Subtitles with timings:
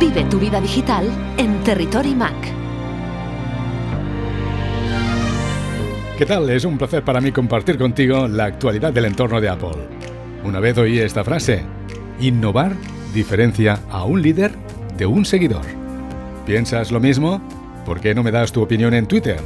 [0.00, 2.36] Vive tu vida digital en Territory Mac.
[6.16, 6.48] ¿Qué tal?
[6.50, 9.88] Es un placer para mí compartir contigo la actualidad del entorno de Apple.
[10.44, 11.64] Una vez oí esta frase,
[12.20, 12.76] innovar
[13.12, 14.52] diferencia a un líder
[14.96, 15.64] de un seguidor.
[16.46, 17.40] ¿Piensas lo mismo?
[17.84, 19.40] ¿Por qué no me das tu opinión en Twitter?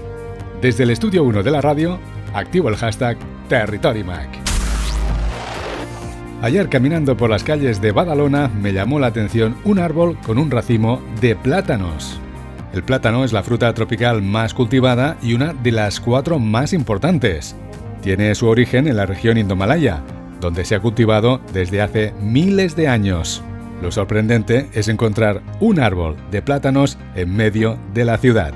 [0.61, 1.99] Desde el estudio 1 de la radio,
[2.35, 3.17] activo el hashtag
[3.49, 4.42] TerritoryMac.
[6.43, 10.51] Ayer caminando por las calles de Badalona me llamó la atención un árbol con un
[10.51, 12.21] racimo de plátanos.
[12.73, 17.55] El plátano es la fruta tropical más cultivada y una de las cuatro más importantes.
[18.03, 20.03] Tiene su origen en la región indomalaya,
[20.41, 23.41] donde se ha cultivado desde hace miles de años.
[23.81, 28.53] Lo sorprendente es encontrar un árbol de plátanos en medio de la ciudad.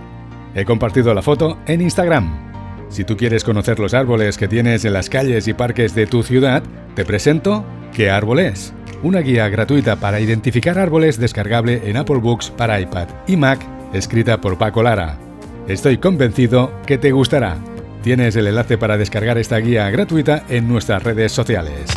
[0.56, 2.45] He compartido la foto en Instagram.
[2.88, 6.22] Si tú quieres conocer los árboles que tienes en las calles y parques de tu
[6.22, 6.62] ciudad,
[6.94, 7.64] te presento
[7.96, 8.74] ¿Qué árbol es?
[9.02, 13.58] Una guía gratuita para identificar árboles descargable en Apple Books para iPad y Mac,
[13.94, 15.18] escrita por Paco Lara.
[15.66, 17.56] Estoy convencido que te gustará.
[18.02, 21.90] Tienes el enlace para descargar esta guía gratuita en nuestras redes sociales.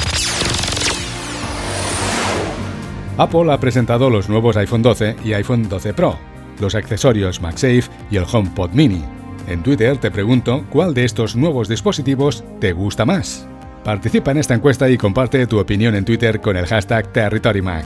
[3.18, 6.18] Apple ha presentado los nuevos iPhone 12 y iPhone 12 Pro,
[6.62, 9.19] los accesorios MagSafe y el HomePod Mini.
[9.50, 13.48] En Twitter te pregunto cuál de estos nuevos dispositivos te gusta más.
[13.84, 17.86] Participa en esta encuesta y comparte tu opinión en Twitter con el hashtag TerritoryMac.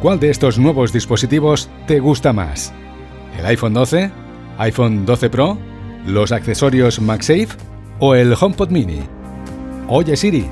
[0.00, 2.72] ¿Cuál de estos nuevos dispositivos te gusta más?
[3.36, 4.12] ¿El iPhone 12?
[4.58, 5.58] ¿iPhone 12 Pro?
[6.06, 7.48] ¿Los accesorios MagSafe?
[7.98, 9.00] ¿O el HomePod Mini?
[9.88, 10.48] Oye Siri.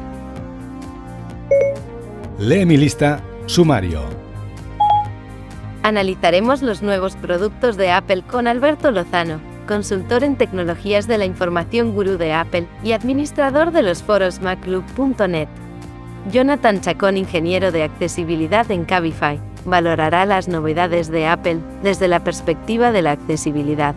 [2.41, 4.03] Lee mi lista Sumario.
[5.85, 11.95] Analizaremos los nuevos productos de Apple con Alberto Lozano consultor en tecnologías de la información
[11.95, 15.49] gurú de Apple y administrador de los foros maclub.net.
[16.31, 22.93] Jonathan Chacón, ingeniero de accesibilidad en Cabify, valorará las novedades de Apple desde la perspectiva
[22.93, 23.95] de la accesibilidad.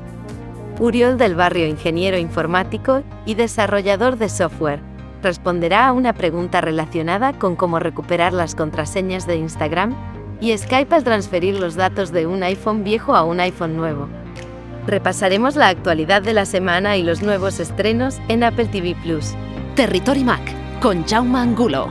[0.80, 4.80] Uriol del Barrio, ingeniero informático y desarrollador de software,
[5.22, 9.96] responderá a una pregunta relacionada con cómo recuperar las contraseñas de Instagram
[10.40, 14.08] y Skype al transferir los datos de un iPhone viejo a un iPhone nuevo.
[14.88, 19.34] Repasaremos la actualidad de la semana y los nuevos estrenos en Apple TV Plus.
[19.76, 20.42] Territory Mac
[20.82, 21.90] con Jaume Angulo.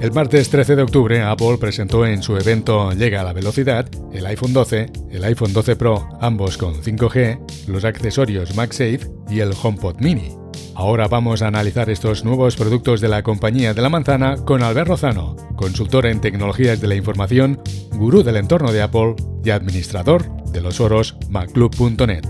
[0.00, 4.24] El martes 13 de octubre, Apple presentó en su evento Llega a la velocidad el
[4.24, 10.00] iPhone 12, el iPhone 12 Pro, ambos con 5G, los accesorios MagSafe y el HomePod
[10.00, 10.39] Mini.
[10.80, 14.88] Ahora vamos a analizar estos nuevos productos de la compañía de la manzana con Albert
[14.88, 17.60] Rozano, consultor en tecnologías de la información,
[17.92, 19.14] gurú del entorno de Apple
[19.44, 22.24] y administrador de los foros maclub.net.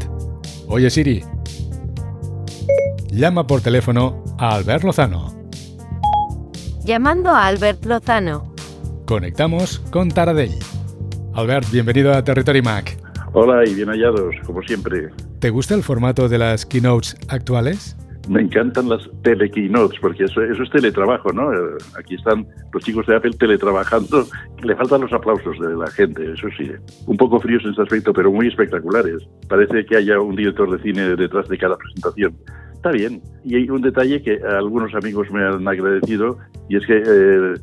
[0.67, 1.23] Oye Siri,
[3.13, 5.33] llama por teléfono a Albert Lozano.
[6.83, 8.53] Llamando a Albert Lozano.
[9.07, 10.59] Conectamos con Taradell.
[11.35, 12.99] Albert, bienvenido a Territory Mac.
[13.33, 15.11] Hola y bien hallados, como siempre.
[15.39, 17.97] ¿Te gusta el formato de las keynotes actuales?
[18.31, 21.53] Me encantan las telekeynotes, porque eso, eso es teletrabajo, ¿no?
[21.53, 24.25] Eh, aquí están los chicos de Apple teletrabajando,
[24.63, 26.71] le faltan los aplausos de la gente, eso sí.
[27.09, 29.29] Un poco fríos en ese aspecto, pero muy espectaculares.
[29.49, 32.37] Parece que haya un director de cine detrás de cada presentación.
[32.73, 33.21] Está bien.
[33.45, 37.55] Y hay un detalle que algunos amigos me han agradecido, y es que eh,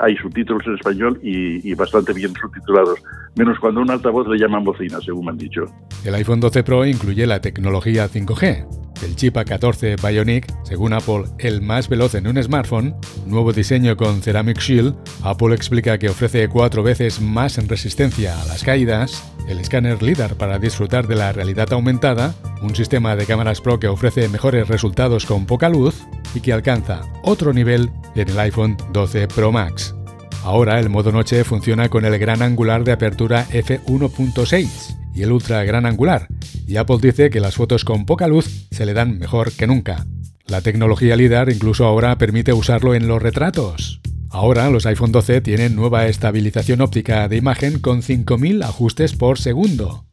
[0.00, 2.98] hay subtítulos en español y, bastante bien subtitulados,
[3.36, 5.64] menos cuando un altavoz le llaman bocina, según me han dicho.
[6.04, 8.66] El iPhone 12 Pro incluye la tecnología 5G,
[9.02, 12.94] el chip A14 Bionic, según Apple, el más veloz en un smartphone,
[13.26, 18.46] nuevo diseño con Ceramic Shield, Apple explica que ofrece cuatro veces más en resistencia a
[18.46, 23.60] las caídas, el escáner LIDAR para disfrutar de la realidad aumentada, un sistema de cámaras
[23.60, 26.02] Pro que ofrece mejores resultados con poca luz
[26.34, 29.94] y que alcanza otro nivel en el iPhone 12 Pro Max.
[30.42, 35.64] Ahora el modo noche funciona con el gran angular de apertura f1.6 y el ultra
[35.64, 36.28] gran angular,
[36.66, 40.06] y Apple dice que las fotos con poca luz se le dan mejor que nunca.
[40.46, 44.00] La tecnología LIDAR incluso ahora permite usarlo en los retratos.
[44.28, 50.04] Ahora los iPhone 12 tienen nueva estabilización óptica de imagen con 5.000 ajustes por segundo.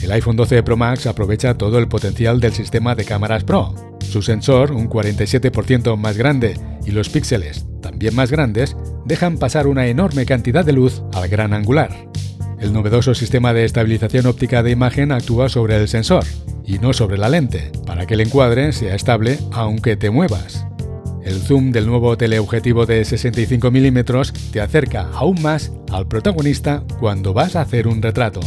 [0.00, 3.74] El iPhone 12 Pro Max aprovecha todo el potencial del sistema de cámaras Pro.
[4.00, 9.86] Su sensor, un 47% más grande, y los píxeles, también más grandes, dejan pasar una
[9.86, 12.08] enorme cantidad de luz al gran angular.
[12.60, 16.24] El novedoso sistema de estabilización óptica de imagen actúa sobre el sensor
[16.64, 20.64] y no sobre la lente, para que el encuadre sea estable aunque te muevas.
[21.24, 23.98] El zoom del nuevo teleobjetivo de 65 mm
[24.52, 28.40] te acerca aún más al protagonista cuando vas a hacer un retrato.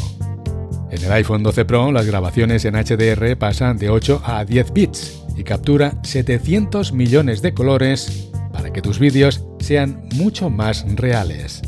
[0.95, 5.23] En el iPhone 12 Pro las grabaciones en HDR pasan de 8 a 10 bits
[5.35, 11.61] y captura 700 millones de colores para que tus vídeos sean mucho más reales.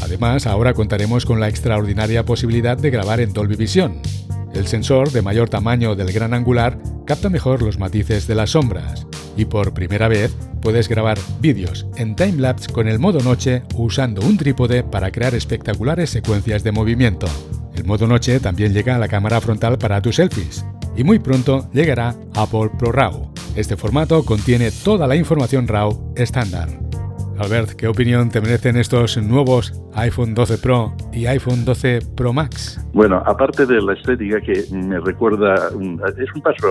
[0.00, 4.00] Además, ahora contaremos con la extraordinaria posibilidad de grabar en Dolby Vision.
[4.54, 9.08] El sensor de mayor tamaño del gran angular capta mejor los matices de las sombras
[9.36, 14.36] y por primera vez puedes grabar vídeos en timelapse con el modo noche usando un
[14.36, 17.26] trípode para crear espectaculares secuencias de movimiento.
[17.78, 20.66] El modo noche también llega a la cámara frontal para tus selfies
[20.96, 23.32] y muy pronto llegará Apple Pro RAW.
[23.54, 26.68] Este formato contiene toda la información RAW estándar.
[27.38, 32.84] Albert, ¿qué opinión te merecen estos nuevos iPhone 12 Pro y iPhone 12 Pro Max?
[32.92, 36.66] Bueno, aparte de la estética que me recuerda, es un paso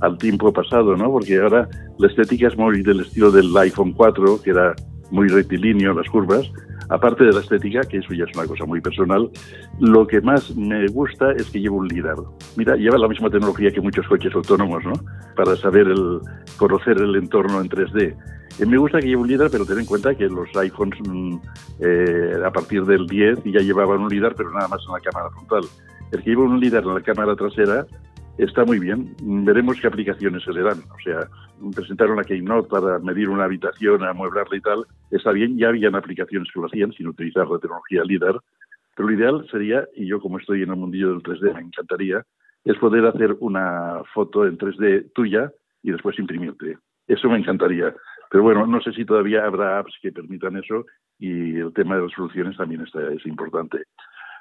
[0.00, 1.10] al tiempo pasado, ¿no?
[1.10, 1.68] Porque ahora
[1.98, 4.72] la estética es muy del estilo del iPhone 4, que era
[5.10, 6.48] muy rectilíneo las curvas,
[6.88, 9.30] aparte de la estética, que eso ya es una cosa muy personal,
[9.80, 12.16] lo que más me gusta es que lleva un LIDAR.
[12.56, 14.92] Mira, lleva la misma tecnología que muchos coches autónomos, ¿no?
[15.36, 16.20] Para saber el,
[16.56, 18.14] conocer el entorno en 3D.
[18.58, 21.36] Eh, me gusta que lleve un LIDAR, pero ten en cuenta que los iPhones mm,
[21.80, 25.30] eh, a partir del 10 ya llevaban un LIDAR, pero nada más en la cámara
[25.30, 25.64] frontal.
[26.10, 27.86] El que lleva un LIDAR en la cámara trasera
[28.38, 29.14] está muy bien.
[29.20, 30.78] Veremos qué aplicaciones se le dan.
[30.78, 31.28] O sea,
[31.74, 34.86] presentaron la Keynote para medir una habitación, amueblarla y tal.
[35.10, 38.40] Está bien, ya habían aplicaciones que lo hacían sin utilizar la tecnología LIDAR.
[38.96, 42.24] Pero lo ideal sería, y yo como estoy en el mundillo del 3D me encantaría,
[42.64, 45.52] es poder hacer una foto en 3D tuya
[45.82, 46.78] y después imprimirte.
[47.06, 47.94] Eso me encantaría.
[48.30, 50.84] Pero bueno, no sé si todavía habrá apps que permitan eso
[51.18, 53.84] y el tema de resoluciones también está, es importante.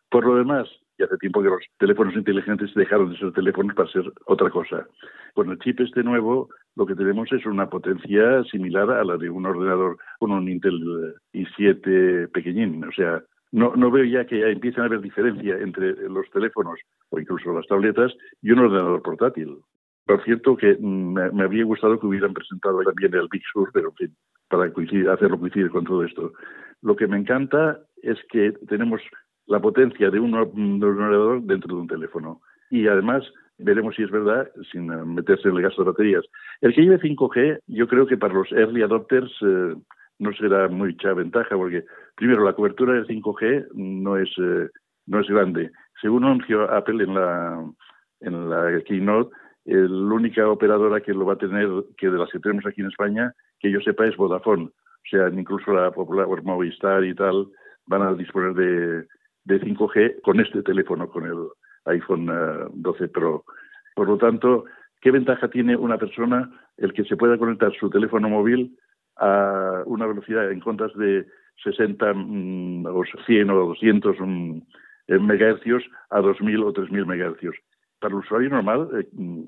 [0.10, 0.68] Por lo demás,
[0.98, 4.88] y hace tiempo que los teléfonos inteligentes dejaron de ser teléfonos para ser otra cosa.
[5.34, 9.30] Con el chip este nuevo, lo que tenemos es una potencia similar a la de
[9.30, 12.84] un ordenador con un Intel i7 pequeñín.
[12.84, 13.22] O sea,
[13.52, 16.80] no, no veo ya que empiecen a haber diferencia entre los teléfonos
[17.10, 19.58] o incluso las tabletas y un ordenador portátil.
[20.06, 23.90] Por cierto, que me, me habría gustado que hubieran presentado también el Big Sur, pero
[23.90, 24.16] en fin,
[24.50, 26.34] para coincidir, hacerlo coincidir con todo esto.
[26.82, 29.02] Lo que me encanta es que tenemos
[29.48, 32.42] la potencia de un, ordenador dentro de un teléfono.
[32.70, 33.24] Y además
[33.58, 36.26] veremos si es verdad sin meterse en el gasto de baterías.
[36.62, 39.76] El que lleve 5G, yo creo que para los early adopters eh,
[40.20, 41.86] no será mucha ventaja, porque
[42.16, 44.70] primero la cobertura del 5G no es, eh,
[45.08, 45.72] no es grande.
[46.02, 47.66] Según anunció Apple en la,
[48.22, 49.32] en la keynote,
[49.66, 51.68] la única operadora que lo va a tener,
[51.98, 54.66] que de las que tenemos aquí en España, que yo sepa, es Vodafone.
[54.66, 57.48] O sea, incluso la popular Movistar y tal
[57.86, 59.08] van a disponer de,
[59.48, 61.48] de 5G con este teléfono, con el
[61.86, 62.30] iPhone
[62.74, 63.46] 12 eh, Pro.
[63.96, 64.66] Por lo tanto,
[65.02, 68.78] ¿qué ventaja tiene una persona el que se pueda conectar su teléfono móvil
[69.16, 71.26] a una velocidad en contas de
[71.64, 74.58] 60 mm, o 100 o 200 mm,
[75.08, 77.56] eh, megahercios a 2000 o 3000 megahercios?
[78.00, 79.44] Para el usuario normal, eh, mm,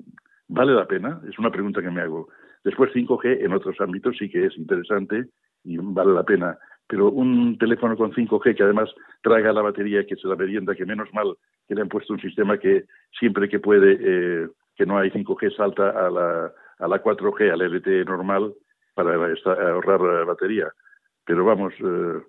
[0.48, 1.20] ¿vale la pena?
[1.28, 2.28] Es una pregunta que me hago.
[2.64, 5.26] Después 5G en otros ámbitos sí que es interesante
[5.62, 6.58] y vale la pena
[6.90, 8.90] pero un teléfono con 5G que además
[9.22, 11.36] traga la batería, que se la merienda, que menos mal
[11.68, 12.84] que le han puesto un sistema que
[13.16, 17.60] siempre que puede, eh, que no hay 5G, salta a la, a la 4G, al
[17.60, 18.52] LTE normal,
[18.94, 20.66] para ahorrar la batería.
[21.24, 22.22] Pero vamos, eh,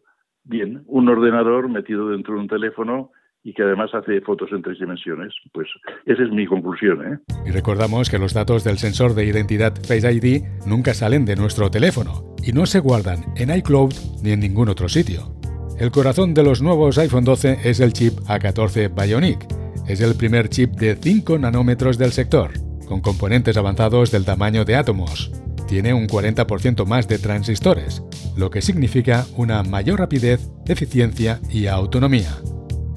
[0.43, 3.09] bien, un ordenador metido dentro de un teléfono
[3.43, 5.33] y que además hace fotos en tres dimensiones.
[5.51, 5.67] Pues
[6.05, 7.13] esa es mi conclusión.
[7.13, 7.17] ¿eh?
[7.47, 11.71] Y recordamos que los datos del sensor de identidad Face ID nunca salen de nuestro
[11.71, 15.35] teléfono y no se guardan en iCloud ni en ningún otro sitio.
[15.81, 19.47] El corazón de los nuevos iPhone 12 es el chip A14 Bionic.
[19.87, 22.51] Es el primer chip de 5 nanómetros del sector,
[22.87, 25.31] con componentes avanzados del tamaño de átomos.
[25.67, 28.03] Tiene un 40% más de transistores,
[28.35, 32.37] lo que significa una mayor rapidez, eficiencia y autonomía.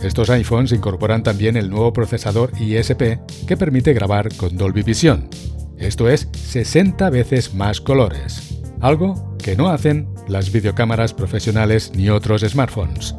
[0.02, 5.30] Estos iPhones incorporan también el nuevo procesador ISP que permite grabar con Dolby Vision.
[5.78, 12.40] Esto es 60 veces más colores, algo que no hacen las videocámaras profesionales ni otros
[12.40, 13.14] smartphones.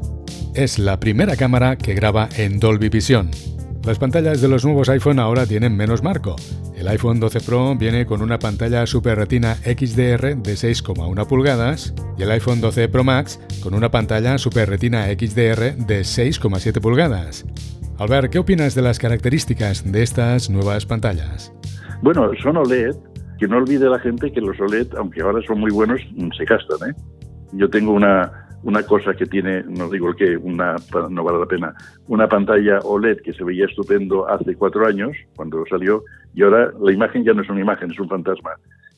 [0.56, 3.32] Es la primera cámara que graba en Dolby Vision,
[3.86, 6.36] las pantallas de los nuevos iPhone ahora tienen menos marco.
[6.76, 12.24] El iPhone 12 Pro viene con una pantalla Super Retina XDR de 6,1 pulgadas y
[12.24, 17.46] el iPhone 12 Pro Max con una pantalla Super Retina XDR de 6,7 pulgadas.
[18.00, 21.54] Albert, ¿qué opinas de las características de estas nuevas pantallas?
[22.02, 22.96] Bueno, son OLED,
[23.40, 26.02] que no olvide la gente que los OLED, aunque ahora son muy buenos,
[26.38, 26.90] se gastan.
[26.90, 26.94] ¿eh?
[27.54, 28.32] Yo tengo una,
[28.64, 30.76] una cosa que tiene, no digo el que, una,
[31.10, 31.74] no vale la pena,
[32.08, 36.92] una pantalla OLED que se veía estupendo hace cuatro años, cuando salió, y ahora la
[36.92, 38.52] imagen ya no es una imagen, es un fantasma.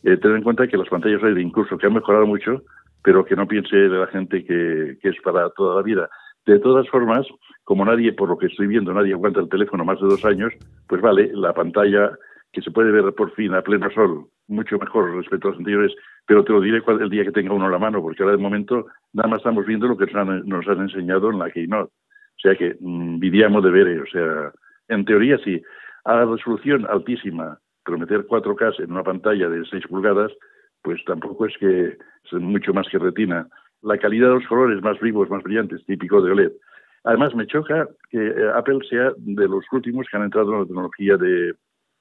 [0.03, 2.63] Eh, ten en cuenta que las pantallas OLED incluso que han mejorado mucho,
[3.03, 6.09] pero que no piense la gente que, que es para toda la vida.
[6.45, 7.27] De todas formas,
[7.65, 10.53] como nadie, por lo que estoy viendo, nadie aguanta el teléfono más de dos años,
[10.87, 12.11] pues vale, la pantalla
[12.51, 15.93] que se puede ver por fin a pleno sol, mucho mejor respecto a los anteriores,
[16.25, 18.87] pero te lo diré el día que tenga uno la mano, porque ahora de momento
[19.13, 21.91] nada más estamos viendo lo que nos han, enseñado en la Keynote.
[21.91, 24.51] O sea que mm, vivíamos de ver, o sea,
[24.87, 25.61] en teoría sí.
[26.05, 30.31] A resolución altísima, prometer 4K en una pantalla de 6 pulgadas,
[30.81, 33.47] pues tampoco es que es mucho más que retina.
[33.81, 36.51] La calidad de los colores más vivos, más brillantes, típico de OLED.
[37.03, 40.65] Además, me choca que eh, Apple sea de los últimos que han entrado en la
[40.65, 41.53] tecnología de,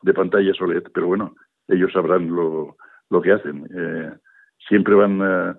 [0.06, 1.34] de pantallas OLED, pero bueno,
[1.68, 2.76] ellos sabrán lo,
[3.10, 3.68] lo que hacen.
[3.76, 4.12] Eh,
[4.68, 5.54] siempre van eh,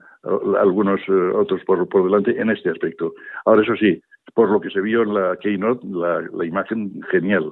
[0.59, 1.01] algunos
[1.35, 3.13] otros por, por delante en este aspecto.
[3.45, 4.01] Ahora, eso sí,
[4.33, 7.51] por lo que se vio en la Keynote, la, la imagen genial.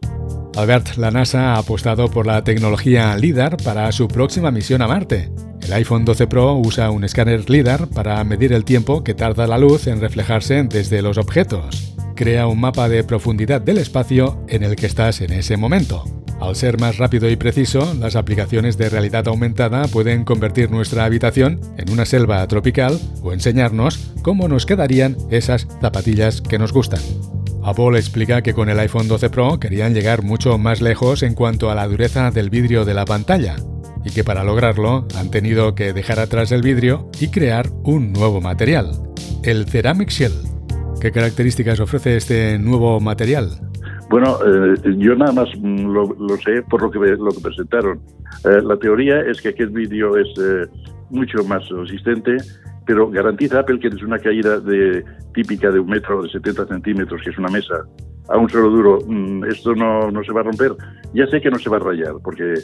[0.57, 5.29] Albert, la NASA ha apostado por la tecnología LIDAR para su próxima misión a Marte.
[5.61, 9.57] El iPhone 12 Pro usa un escáner LIDAR para medir el tiempo que tarda la
[9.57, 11.93] luz en reflejarse desde los objetos.
[12.15, 16.05] Crea un mapa de profundidad del espacio en el que estás en ese momento.
[16.39, 21.61] Al ser más rápido y preciso, las aplicaciones de realidad aumentada pueden convertir nuestra habitación
[21.77, 27.01] en una selva tropical o enseñarnos cómo nos quedarían esas zapatillas que nos gustan.
[27.63, 31.71] Apple explica que con el iPhone 12 Pro querían llegar mucho más lejos en cuanto
[31.71, 33.55] a la dureza del vidrio de la pantalla
[34.03, 38.39] y que para lograrlo han tenido que dejar atrás el vidrio y crear un nuevo
[38.39, 38.91] material,
[39.41, 40.33] el Ceramic Shell.
[41.01, 43.59] ¿Qué características ofrece este nuevo material?
[44.09, 47.99] Bueno, eh, yo nada más mm, lo, sé por lo que, lo que presentaron.
[48.45, 50.67] Eh, la teoría es que aquel vidrio es eh,
[51.09, 52.37] mucho más resistente
[52.85, 57.21] pero garantiza Apple que es una caída de, típica de un metro de 70 centímetros,
[57.23, 57.83] que es una mesa,
[58.27, 60.75] a un solo duro, mm, esto no, no, se va a romper.
[61.13, 62.55] Ya sé que no se va a rayar, porque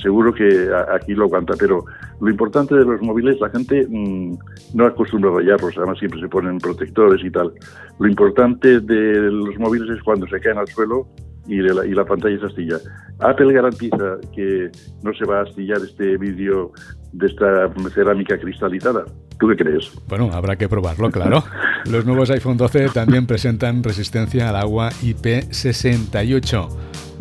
[0.00, 1.84] seguro que aquí lo aguanta, pero
[2.20, 4.38] lo importante de los móviles, la gente mm,
[4.74, 7.52] no acostumbra a rayarlos, además siempre se ponen protectores y tal.
[7.98, 11.08] Lo importante de los móviles es cuando se caen al suelo
[11.46, 12.78] y la, y la pantalla se astilla.
[13.20, 14.70] Apple garantiza que
[15.02, 16.72] no se va a astillar este vídeo
[17.12, 19.04] de esta cerámica cristalizada.
[19.38, 19.92] ¿Tú qué crees?
[20.08, 21.44] Bueno, habrá que probarlo, claro.
[21.90, 26.68] Los nuevos iPhone 12 también presentan resistencia al agua IP68.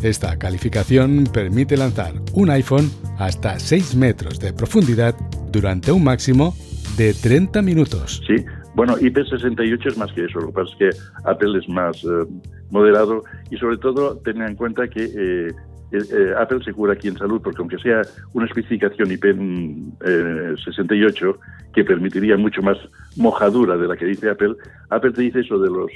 [0.01, 5.15] Esta calificación permite lanzar un iPhone hasta 6 metros de profundidad
[5.51, 6.55] durante un máximo
[6.97, 8.23] de 30 minutos.
[8.27, 8.43] Sí,
[8.75, 10.39] bueno, IP68 es más que eso.
[10.39, 10.89] Lo que pasa es que
[11.25, 12.25] Apple es más eh,
[12.69, 15.51] moderado y sobre todo tengan en cuenta que eh,
[15.91, 21.29] eh, Apple se cura aquí en salud, porque aunque sea una especificación IP68 mm,
[21.77, 22.75] que permitiría mucho más
[23.17, 24.55] mojadura de la que dice Apple,
[24.89, 25.91] Apple te dice eso de los,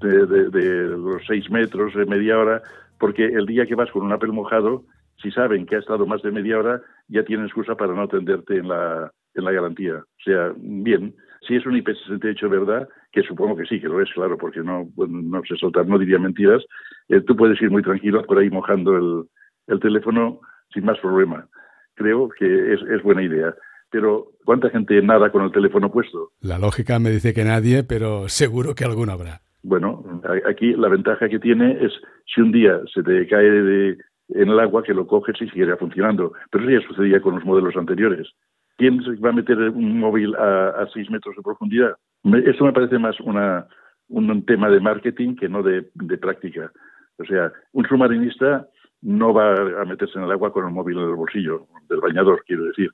[0.00, 2.62] de, los seis metros, de media hora,
[2.98, 4.82] porque el día que vas con un Apple mojado,
[5.20, 8.56] si saben que ha estado más de media hora, ya tienen excusa para no atenderte
[8.56, 9.96] en la, en la garantía.
[9.96, 11.14] O sea, bien,
[11.46, 14.88] si es un IP68 verdad, que supongo que sí, que lo es, claro, porque no,
[14.96, 16.64] no se soltar, no diría mentiras,
[17.10, 19.24] eh, tú puedes ir muy tranquilo por ahí mojando el,
[19.66, 20.40] el teléfono
[20.72, 21.46] sin más problema.
[21.94, 23.54] Creo que es, es buena idea.
[23.90, 26.32] Pero, ¿cuánta gente nada con el teléfono puesto?
[26.40, 29.42] La lógica me dice que nadie, pero seguro que alguno habrá.
[29.62, 30.02] Bueno,
[30.44, 31.92] aquí la ventaja que tiene es
[32.26, 33.98] si un día se te cae de,
[34.30, 36.32] en el agua que lo coges y sigue funcionando.
[36.50, 38.26] Pero eso ya sucedía con los modelos anteriores.
[38.76, 41.94] ¿Quién va a meter un móvil a, seis metros de profundidad?
[42.44, 43.68] Eso me parece más una,
[44.08, 45.84] un tema de marketing que no de,
[46.20, 46.72] práctica.
[47.18, 48.66] O sea, un submarinista
[49.00, 52.42] no va a meterse en el agua con el móvil en el bolsillo del bañador,
[52.44, 52.90] quiero decir.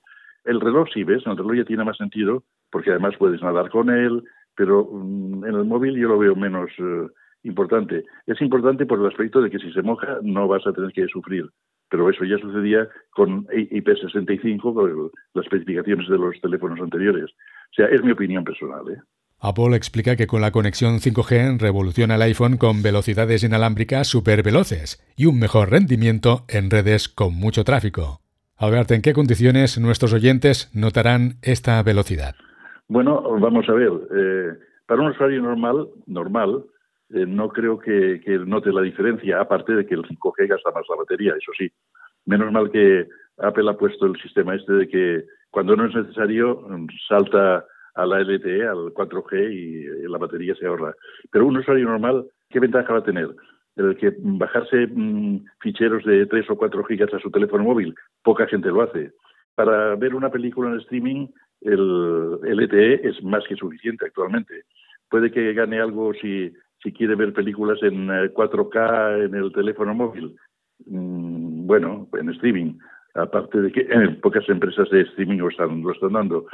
[0.46, 3.90] El reloj, si ves, el reloj ya tiene más sentido porque además puedes nadar con
[3.90, 4.22] él,
[4.54, 7.06] pero mm, en el móvil yo lo veo menos eh,
[7.42, 8.04] importante.
[8.26, 11.06] Es importante por el aspecto de que si se moja no vas a tener que
[11.08, 11.50] sufrir
[11.88, 17.30] pero eso ya sucedía con IP65, con las especificaciones de los teléfonos anteriores.
[17.30, 18.82] O sea, es mi opinión personal.
[18.90, 19.00] ¿eh?
[19.40, 25.02] Apple explica que con la conexión 5G revoluciona el iPhone con velocidades inalámbricas súper veloces
[25.16, 28.25] y un mejor rendimiento en redes con mucho tráfico.
[28.58, 32.34] Albert, ¿en qué condiciones nuestros oyentes notarán esta velocidad?
[32.88, 33.92] Bueno, vamos a ver.
[34.16, 34.52] Eh,
[34.86, 36.64] para un usuario normal, normal,
[37.10, 40.96] eh, no creo que, note la diferencia, aparte de que el 5G gasta más la
[40.96, 41.70] batería, eso sí.
[42.24, 43.06] Menos mal que
[43.38, 48.06] Apple ha puesto el sistema este de que cuando no es necesario mm, salta a
[48.06, 50.94] la LTE, al 4G y la batería se ahorra.
[51.30, 53.28] Pero un usuario normal, ¿qué ventaja va a tener?
[53.76, 58.46] El que bajarse mm, ficheros de 3 o 4 gigas a su teléfono móvil, poca
[58.46, 59.12] gente lo hace.
[59.54, 61.28] Para ver una película en streaming,
[61.60, 64.64] el LTE es más que suficiente actualmente.
[65.08, 66.52] Puede que gane algo si
[66.82, 70.36] si quiere ver películas en 4K eh, en el teléfono móvil.
[70.86, 72.78] Mm, bueno, en streaming,
[73.14, 76.46] aparte de que en pocas empresas de streaming lo están, dando.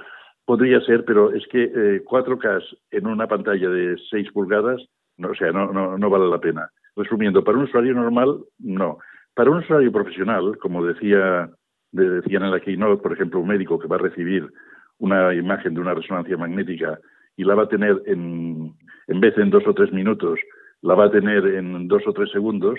[0.44, 4.80] Podría ser, pero es que 4K eh, en una pantalla de 6 pulgadas,
[5.22, 6.70] o sea, no, no, no vale la pena.
[6.96, 8.98] Resumiendo, para un usuario normal, no.
[9.34, 11.48] Para un usuario profesional, como decía,
[11.90, 14.46] decían en la Keynote, por ejemplo, un médico que va a recibir
[14.98, 16.98] una imagen de una resonancia magnética
[17.36, 18.74] y la va a tener en,
[19.08, 20.38] en vez de en dos o tres minutos,
[20.82, 22.78] la va a tener en dos o tres segundos,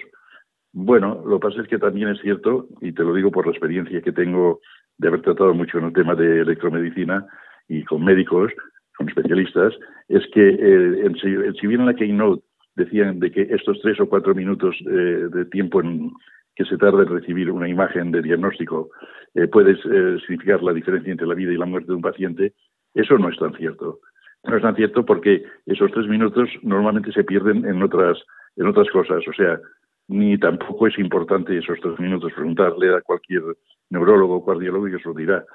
[0.73, 3.51] bueno, lo que pasa es que también es cierto, y te lo digo por la
[3.51, 4.59] experiencia que tengo
[4.97, 7.27] de haber tratado mucho en el tema de electromedicina
[7.67, 8.51] y con médicos,
[8.97, 9.73] con especialistas,
[10.07, 12.43] es que eh, en, si bien en la Keynote
[12.75, 16.11] decían de que estos tres o cuatro minutos eh, de tiempo en
[16.55, 18.91] que se tarda en recibir una imagen de diagnóstico
[19.33, 19.75] eh, puede
[20.21, 22.53] significar la diferencia entre la vida y la muerte de un paciente,
[22.93, 23.99] eso no es tan cierto.
[24.43, 28.19] No es tan cierto porque esos tres minutos normalmente se pierden en otras,
[28.57, 29.25] en otras cosas.
[29.27, 29.59] O sea,
[30.07, 33.41] ni tampoco es importante esos tres minutos preguntarle a cualquier
[33.89, 35.45] neurólogo o cardiólogo y os lo dirá.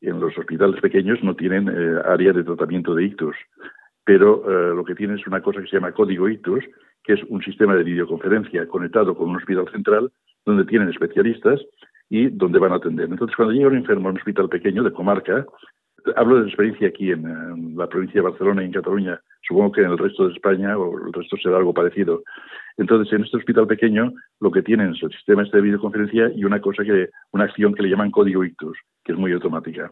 [0.00, 3.36] En los hospitales pequeños no tienen eh, área de tratamiento de ictus,
[4.04, 6.64] pero eh, lo que tienen es una cosa que se llama código ictus,
[7.04, 10.10] que es un sistema de videoconferencia conectado con un hospital central
[10.44, 11.60] donde tienen especialistas
[12.08, 13.08] y donde van a atender.
[13.08, 15.46] Entonces, cuando llega un enfermo a un hospital pequeño de comarca,
[16.16, 19.92] hablo de experiencia aquí en, la provincia de Barcelona y en Cataluña, supongo que en
[19.92, 22.22] el resto de España o el resto será algo parecido.
[22.76, 26.44] Entonces, en este hospital pequeño, lo que tienen es el sistema este de videoconferencia y
[26.44, 29.90] una cosa que, una acción que le llaman código ictus, que es muy automática.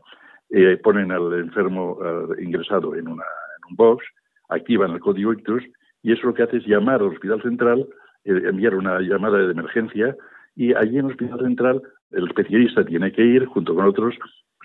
[0.50, 1.98] Eh, ponen al enfermo
[2.40, 3.24] ingresado en, una,
[3.70, 4.04] box,
[4.48, 5.62] activan el código ictus
[6.02, 7.86] y eso lo que hace es llamar al hospital central,
[8.24, 10.16] eh, enviar una llamada de emergencia
[10.56, 14.14] y allí en el hospital central el especialista tiene que ir junto con otros,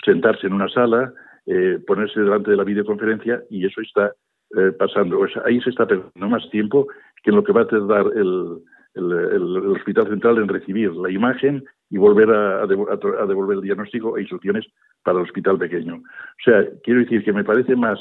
[0.04, 1.14] sentarse en una sala,
[1.46, 4.14] eh, ponerse delante de la videoconferencia y eso está
[4.58, 5.26] eh, pasando.
[5.46, 6.88] ahí se está perdiendo más tiempo
[7.24, 8.62] que en lo que va a tardar el,
[8.98, 14.66] Hospital Central en recibir la imagen y volver a, devolver el diagnóstico e instrucciones
[15.04, 15.96] para el hospital pequeño.
[15.96, 18.00] O sea, quiero decir que me parece más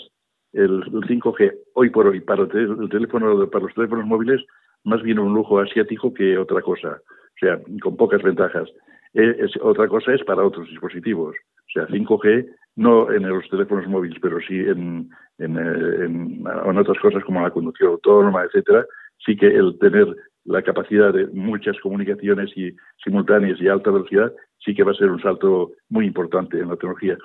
[0.55, 4.43] el, 5G hoy por hoy para el, teléfono, para los teléfonos móviles,
[4.85, 7.01] más bien un lujo asiático que otra cosa.
[7.01, 8.69] O sea, con pocas ventajas.
[9.15, 11.35] Eh, otra cosa es para otros dispositivos.
[11.35, 16.99] O sea, 5G no en los teléfonos móviles, pero sí en, en, eh, en, otras
[16.99, 18.85] cosas como la conducción autónoma, etcétera,
[19.25, 20.07] sí que el tener
[20.45, 25.11] la capacidad de muchas comunicaciones y simultáneas y alta velocidad sí que va a ser
[25.11, 27.17] un salto muy importante en la tecnología.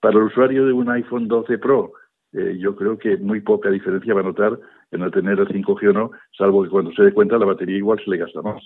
[0.00, 1.92] Para el usuario de un iPhone 12 Pro,
[2.32, 4.58] eh, yo creo que muy poca diferencia va a notar
[4.90, 7.76] en el tener el 5G o no, salvo que cuando se dé cuenta la batería
[7.76, 8.62] igual se le gasta más.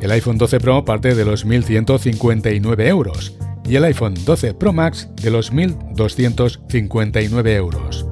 [0.00, 5.14] El iPhone 12 Pro parte de los 1.159 euros y el iPhone 12 Pro Max
[5.22, 8.06] de los 1.259 euros.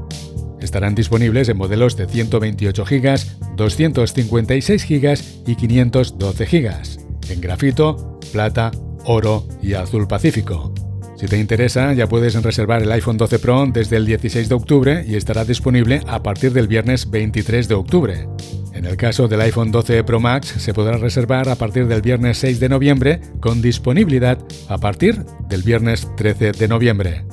[0.60, 5.14] Estarán disponibles en modelos de 128 GB, 256 GB
[5.46, 8.70] y 512 GB, en grafito, plata,
[9.04, 10.72] oro y azul pacífico.
[11.16, 15.02] Si te interesa, ya puedes reservar el iPhone 12 Pro desde el 16 de octubre
[15.06, 18.28] y estará disponible a partir del viernes 23 de octubre.
[18.74, 22.36] En el caso del iPhone 12 Pro Max se podrá reservar a partir del viernes
[22.36, 25.16] 6 de noviembre con disponibilidad a partir
[25.48, 27.24] del viernes 13 de noviembre.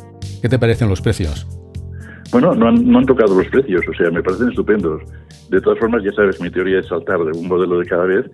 [0.41, 1.46] ¿Qué te parecen los precios?
[2.32, 5.02] Bueno, no han, no han tocado los precios, o sea, me parecen estupendos.
[5.50, 8.26] De todas formas, ya sabes, mi teoría es saltar de un modelo de cada vez.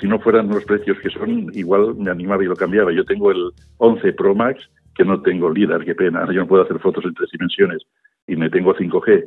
[0.00, 2.92] Si no fueran los precios que son, igual me animaba y lo cambiaba.
[2.92, 6.26] Yo tengo el 11 Pro Max, que no tengo LIDAR, qué pena.
[6.26, 7.82] Yo no puedo hacer fotos en tres dimensiones
[8.26, 9.24] y me tengo 5G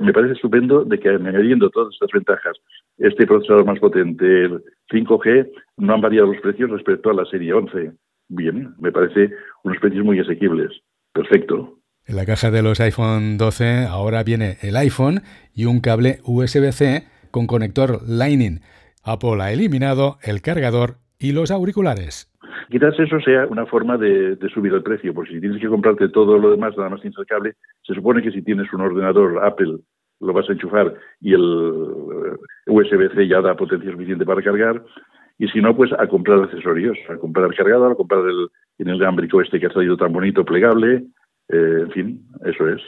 [0.00, 2.56] me parece estupendo de que añadiendo todas estas ventajas,
[2.96, 7.52] este procesador más potente, el 5G, no han variado los precios respecto a la serie
[7.52, 7.92] 11.
[8.28, 9.30] Bien, me parece
[9.62, 10.70] unos precios muy asequibles.
[11.12, 11.78] Perfecto.
[12.06, 15.20] En la caja de los iPhone 12 ahora viene el iPhone
[15.54, 18.60] y un cable USB-C con conector Lightning.
[19.04, 22.29] Apple ha eliminado el cargador y los auriculares.
[22.70, 26.38] Quizás eso sea una forma de, subir el precio, porque si tienes que comprarte todo
[26.38, 29.78] lo demás, nada más tienes el cable, se supone que si tienes un ordenador Apple
[30.20, 34.84] lo vas a enchufar y el eh, USB-C ya da potencia suficiente para cargar,
[35.38, 39.40] y si no, pues a comprar accesorios, a comprar el cargador, a comprar el inalámbrico
[39.40, 41.06] este que ha salido tan bonito, plegable,
[41.48, 42.80] eh, en fin, eso es.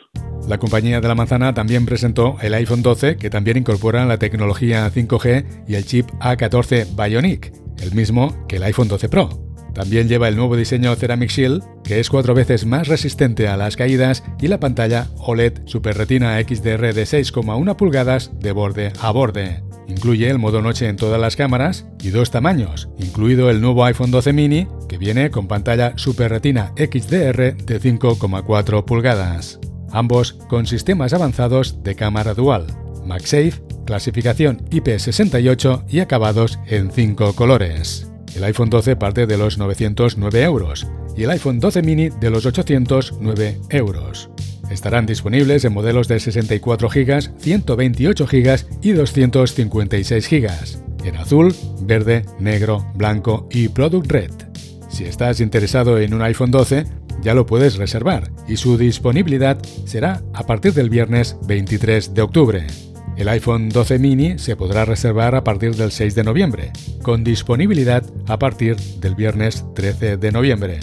[0.49, 4.89] La compañía de la manzana también presentó el iPhone 12, que también incorpora la tecnología
[4.89, 9.52] 5G y el chip A14 Bionic, el mismo que el iPhone 12 Pro.
[9.75, 13.77] También lleva el nuevo diseño Ceramic Shield, que es cuatro veces más resistente a las
[13.77, 19.63] caídas, y la pantalla OLED Super Retina XDR de 6,1 pulgadas de borde a borde.
[19.89, 24.11] Incluye el modo noche en todas las cámaras y dos tamaños, incluido el nuevo iPhone
[24.11, 29.59] 12 mini, que viene con pantalla Super Retina XDR de 5,4 pulgadas.
[29.91, 32.67] Ambos con sistemas avanzados de cámara dual,
[33.05, 38.12] MagSafe, clasificación IP68 y acabados en 5 colores.
[38.35, 42.47] El iPhone 12 parte de los 909 euros y el iPhone 12 mini de los
[42.47, 44.31] 809 euros.
[44.71, 50.51] Estarán disponibles en modelos de 64 GB, 128 GB y 256 GB.
[51.05, 54.31] en azul, verde, negro, blanco y Product Red.
[54.89, 56.85] Si estás interesado en un iPhone 12,
[57.23, 62.67] ya lo puedes reservar y su disponibilidad será a partir del viernes 23 de octubre.
[63.17, 66.73] El iPhone 12 mini se podrá reservar a partir del 6 de noviembre,
[67.03, 70.81] con disponibilidad a partir del viernes 13 de noviembre.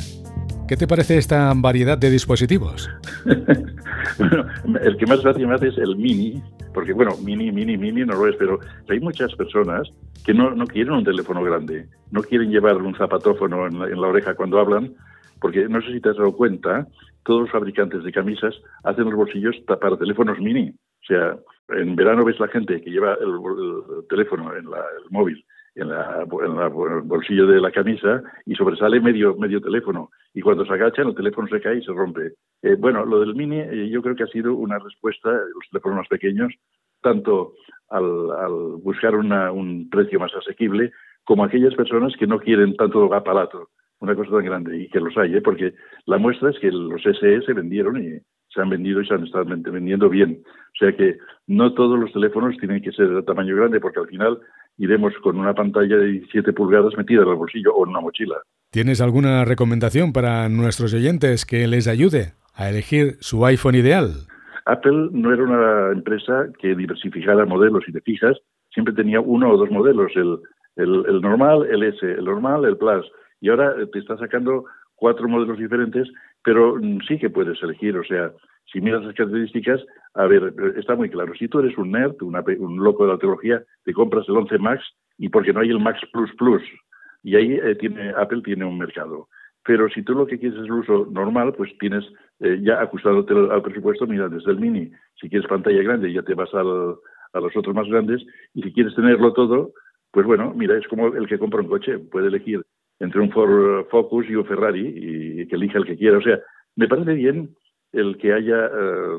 [0.67, 2.87] ¿Qué te parece esta variedad de dispositivos?
[3.25, 6.39] el que más gracia me hace es el mini,
[6.71, 9.89] porque bueno, mini, mini, mini no lo es, pero hay muchas personas
[10.23, 13.99] que no, no quieren un teléfono grande, no quieren llevar un zapatófono en la, en
[13.99, 14.93] la oreja cuando hablan,
[15.41, 16.87] porque no sé si te has dado cuenta,
[17.23, 20.69] todos los fabricantes de camisas hacen los bolsillos para teléfonos mini.
[20.69, 21.35] O sea,
[21.71, 25.43] en verano ves la gente que lleva el, teléfono en la, el móvil
[25.75, 30.65] en, la, en, el bolsillo de la camisa y sobresale medio medio teléfono y cuando
[30.65, 32.33] se agachan el teléfono se cae y se rompe.
[32.61, 36.07] Eh, bueno, lo del mini eh, yo creo que ha sido una respuesta, los teléfonos
[36.07, 36.53] pequeños,
[37.01, 37.53] tanto
[37.89, 40.91] al, al buscar una, un precio más asequible
[41.23, 45.17] como aquellas personas que no quieren tanto aparato una cosa tan grande y que los
[45.17, 45.41] hay, ¿eh?
[45.41, 45.73] porque
[46.05, 48.19] la muestra es que los SE se vendieron y
[48.53, 50.41] se han vendido y se han estado vendiendo bien.
[50.45, 54.07] O sea que no todos los teléfonos tienen que ser de tamaño grande porque al
[54.07, 54.39] final
[54.77, 58.35] iremos con una pantalla de 17 pulgadas metida en el bolsillo o en una mochila.
[58.71, 64.11] ¿Tienes alguna recomendación para nuestros oyentes que les ayude a elegir su iPhone ideal?
[64.65, 68.37] Apple no era una empresa que diversificara modelos y de fijas,
[68.71, 70.37] siempre tenía uno o dos modelos, el,
[70.75, 73.05] el, el normal, el S, el normal, el Plus
[73.41, 76.07] y ahora te está sacando cuatro modelos diferentes,
[76.43, 78.31] pero mm, sí que puedes elegir, o sea,
[78.71, 79.81] si miras las características,
[80.13, 83.17] a ver, eh, está muy claro, si tú eres un nerd, un loco de la
[83.17, 84.83] tecnología, te compras el 11 Max
[85.17, 86.63] y porque no hay el Max Plus Plus,
[87.23, 89.27] y ahí eh, tiene, Apple tiene un mercado.
[89.65, 92.05] Pero si tú lo que quieres es el uso normal, pues tienes
[92.39, 96.51] ya ajustándote al presupuesto, mira, desde el mini, si quieres pantalla grande, ya te vas
[96.53, 96.95] al,
[97.33, 99.73] a los otros más grandes, y si quieres tenerlo todo,
[100.11, 102.63] pues bueno, mira, es como el que compra un coche, puede elegir
[102.99, 106.17] entre un Ford Focus y un Ferrari y que elija el que quiera.
[106.17, 106.39] O sea,
[106.75, 107.55] me parece bien
[107.91, 109.17] el que haya eh,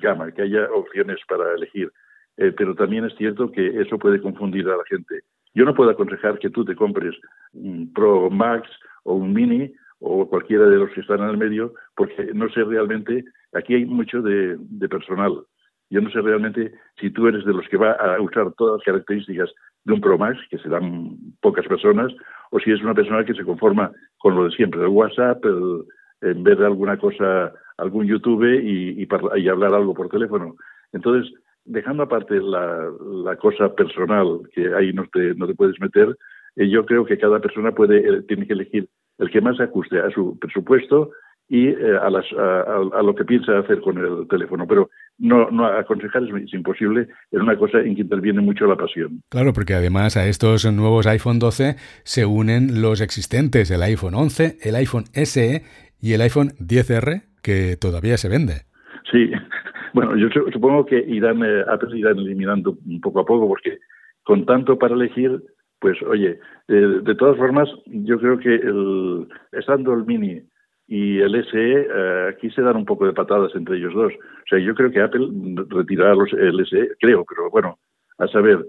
[0.00, 1.92] gama, que haya opciones para elegir,
[2.36, 5.20] eh, pero también es cierto que eso puede confundir a la gente.
[5.54, 7.14] Yo no puedo aconsejar que tú te compres
[7.52, 8.68] un Pro Max
[9.04, 12.62] o un Mini o cualquiera de los que están en el medio, porque no sé
[12.64, 15.44] realmente, aquí hay mucho de, de personal.
[15.88, 18.84] Yo no sé realmente si tú eres de los que va a usar todas las
[18.84, 19.50] características
[19.86, 22.12] de un Pro Max, que serán pocas personas,
[22.50, 25.84] o si es una persona que se conforma con lo de siempre, el WhatsApp, el,
[26.22, 30.56] en vez de alguna cosa, algún YouTube y, y, hablar algo por teléfono.
[30.92, 31.32] Entonces,
[31.64, 32.90] dejando aparte la,
[33.24, 36.16] la, cosa personal, que ahí no te, no te puedes meter,
[36.56, 39.64] eh, yo creo que cada persona puede, eh, tiene que elegir el que más se
[39.64, 41.12] ajuste a su presupuesto
[41.48, 44.66] y eh, a, las, a, lo que piensa hacer con el teléfono.
[44.66, 49.22] Pero no, no aconsejar es, imposible, es una cosa en que interviene mucho la pasión.
[49.30, 54.58] Claro, porque además a estos nuevos iPhone 12 se unen los existentes, el iPhone 11,
[54.62, 55.62] el iPhone SE
[56.00, 58.62] y el iPhone 10R, que todavía se vende.
[59.10, 59.30] Sí,
[59.94, 63.78] bueno, yo supongo que irán, eh, irán eliminando poco a poco, porque
[64.22, 65.42] con tanto para elegir,
[65.78, 70.42] pues oye, eh, de todas formas, yo creo que el, estando el Mini
[70.88, 74.12] y el SE, eh, aquí se dan un poco de patadas entre ellos dos.
[74.12, 75.28] O sea, yo creo que Apple
[75.68, 77.78] retirará los, el SE, creo, pero bueno,
[78.18, 78.64] a saber,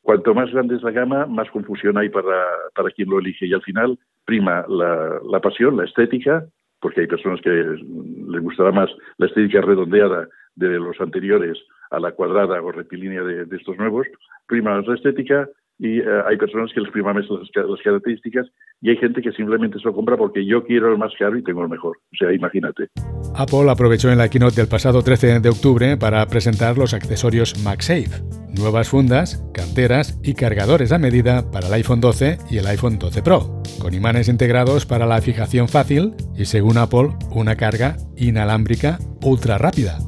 [0.00, 2.44] cuanto más grande es la gama, más confusión hay para,
[2.74, 3.46] para quien lo elige.
[3.46, 6.46] Y al final prima la, la pasión, la estética,
[6.80, 11.58] porque hay personas que les gustará más la estética redondeada de los anteriores
[11.90, 14.06] a la cuadrada o rectilínea de, de estos nuevos,
[14.46, 18.46] prima la estética, y eh, hay personas que les priman las, las, características
[18.80, 21.42] y hay gente que simplemente se lo compra porque yo quiero el más caro y
[21.42, 21.96] tengo el mejor.
[22.12, 22.88] O sea, imagínate.
[23.34, 28.22] Apple aprovechó en la keynote del pasado 13 de octubre para presentar los accesorios MagSafe,
[28.56, 33.22] nuevas fundas, carteras y cargadores a medida para el iPhone 12 y el iPhone 12
[33.22, 39.58] Pro, con imanes integrados para la fijación fácil y, según Apple, una carga inalámbrica ultra
[39.58, 39.98] rápida.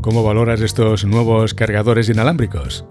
[0.00, 2.86] ¿Cómo valoras estos nuevos cargadores inalámbricos?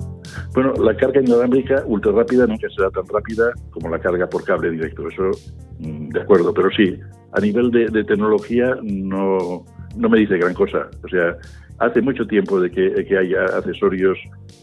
[0.54, 4.72] Bueno, la carga inalámbrica ultra rápida nunca será tan rápida como la carga por cable
[4.72, 5.32] directo, eso
[5.80, 7.00] mm, de acuerdo, pero sí,
[7.34, 9.66] a nivel de, tecnología no,
[9.96, 10.90] no me dice gran cosa.
[11.04, 11.38] O sea,
[11.80, 14.18] hace mucho tiempo de que, que haya accesorios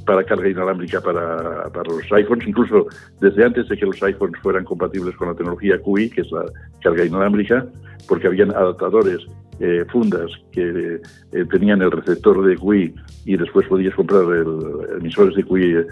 [0.07, 2.87] para carga inalámbrica para, para, los iPhones, incluso
[3.21, 6.45] desde antes de que los iPhones fueran compatibles con la tecnología QI, que es la
[6.83, 7.67] carga inalámbrica,
[8.07, 9.27] porque habían adaptadores
[9.61, 11.01] eh, fundas que
[11.33, 12.95] eh, tenían el receptor de QI
[13.25, 15.87] y después podías comprar el, emisores de QI eh,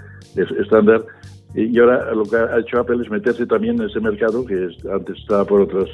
[0.60, 1.04] estándar.
[1.54, 5.16] Y ahora lo que ha hecho Apple es meterse también en ese mercado que antes
[5.18, 5.88] estaba por otras,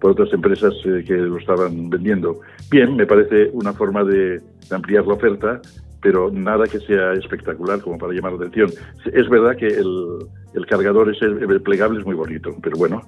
[0.00, 2.40] por otras empresas que lo estaban vendiendo.
[2.70, 5.60] Bien, me parece una forma de ampliar la oferta
[6.00, 8.70] pero nada que sea espectacular como para llamar la atención.
[9.12, 10.18] Es verdad que el,
[10.54, 11.26] el cargador ese
[11.60, 13.02] plegable es muy bonito, pero bueno,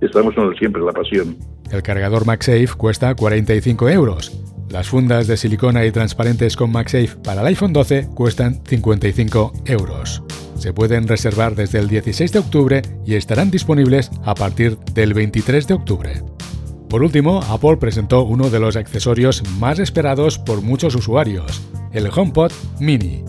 [0.00, 1.36] estamos con siempre, la pasión.
[1.70, 4.40] El cargador MagSafe cuesta 45 euros.
[4.70, 10.22] Las fundas de silicona y transparentes con MagSafe para el iPhone 12 cuestan 55 euros.
[10.56, 15.68] Se pueden reservar desde el 16 de octubre y estarán disponibles a partir del 23
[15.68, 16.22] de octubre.
[16.88, 21.62] Por último, Apple presentó uno de los accesorios más esperados por muchos usuarios,
[21.94, 23.24] el HomePod Mini,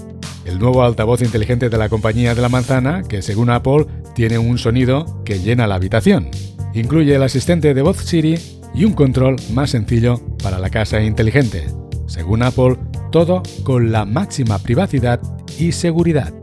[0.46, 4.58] el nuevo altavoz inteligente de la compañía de la manzana que, según Apple, tiene un
[4.58, 6.30] sonido que llena la habitación.
[6.74, 8.36] Incluye el asistente de voz Siri
[8.74, 11.68] y un control más sencillo para la casa inteligente.
[12.08, 12.78] Según Apple,
[13.12, 15.22] todo con la máxima privacidad
[15.60, 16.34] y seguridad.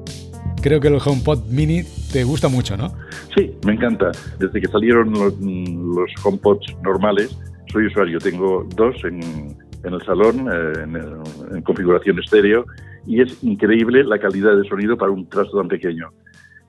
[0.62, 1.82] Creo que el HomePod Mini
[2.12, 2.94] te gusta mucho, ¿no?
[3.36, 4.12] Sí, me encanta.
[4.38, 7.36] Desde que salieron los, los HomePods normales,
[7.72, 8.18] soy usuario.
[8.18, 12.64] Tengo dos en, el salón, eh, en, configuración estéreo,
[13.06, 16.10] y es increíble la calidad de sonido para un trasto tan pequeño.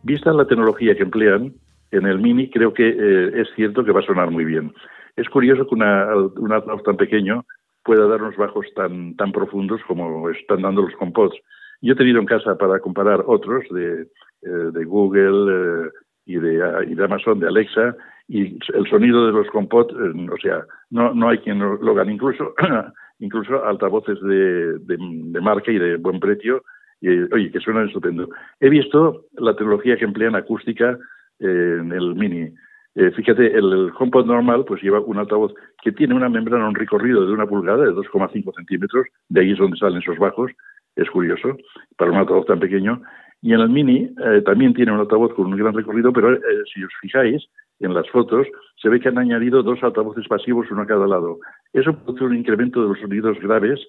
[0.03, 1.53] Vista la tecnología que emplean
[1.91, 4.73] en el Mini, creo que eh, es cierto que va a sonar muy bien.
[5.15, 7.45] Es curioso que un altavoz tan pequeño
[7.83, 11.35] pueda dar unos bajos tan, tan profundos como están dando los HomePods.
[11.81, 14.07] Yo he tenido en casa para comparar otros de,
[14.41, 15.89] eh, de Google eh,
[16.25, 17.95] y, de, y, de, Amazon, de Alexa,
[18.27, 22.13] y el sonido de los HomePod, eh, o sea, no, no hay quien lo, gane.
[22.13, 22.53] Incluso,
[23.19, 26.63] incluso altavoces de, de, marca y de buen precio,
[27.01, 28.29] y, oye, que suenan estupendo.
[28.59, 30.97] He visto la tecnología que emplean acústica
[31.39, 32.53] en el Mini.
[32.95, 37.33] fíjate, el, el, normal pues lleva un altavoz que tiene una membrana, un recorrido de
[37.33, 40.51] una pulgada, de 2,5 centímetros, de ahí es donde salen esos bajos,
[40.95, 41.57] es curioso,
[41.97, 43.01] para un altavoz tan pequeño.
[43.41, 46.39] Y en el Mini eh, también tiene un altavoz con un gran recorrido, pero eh,
[46.73, 47.45] si os fijáis
[47.85, 48.47] en las fotos,
[48.81, 51.39] se ve que han añadido dos altavoces pasivos, uno a cada lado.
[51.71, 53.79] Eso produce un incremento de los sonidos graves,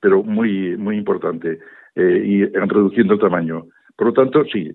[0.00, 1.58] pero muy, muy importante,
[1.94, 3.64] eh, y reduciendo el tamaño.
[3.96, 4.70] Por lo tanto, sí,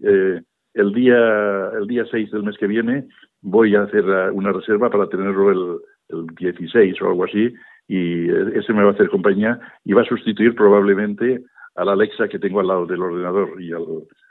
[0.73, 3.05] el, día, el día 6 del mes que viene
[3.41, 7.53] voy a hacer una reserva para tenerlo el, el 16 o algo así,
[7.89, 11.43] y ese me va a hacer compañía y va a sustituir probablemente
[11.75, 13.85] al Alexa que tengo al lado del ordenador y al,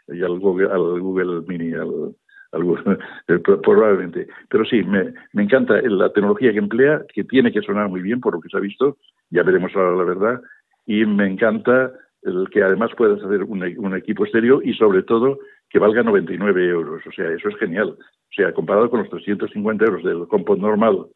[0.08, 2.14] y al, Google, al Google Mini, al,
[3.28, 4.26] eh, probablemente.
[4.48, 8.34] Pero sí, me, encanta la tecnología que emplea, que tiene que sonar muy bien por
[8.34, 8.96] lo que se ha visto,
[9.30, 10.40] ya veremos ahora la verdad,
[10.87, 15.38] y me encanta el que además puedas hacer un, equipo estéreo y sobre todo
[15.70, 17.06] que valga 99 euros.
[17.06, 17.90] O sea, eso es genial.
[17.90, 21.06] O sea, comparado con los 350 euros del compot normal,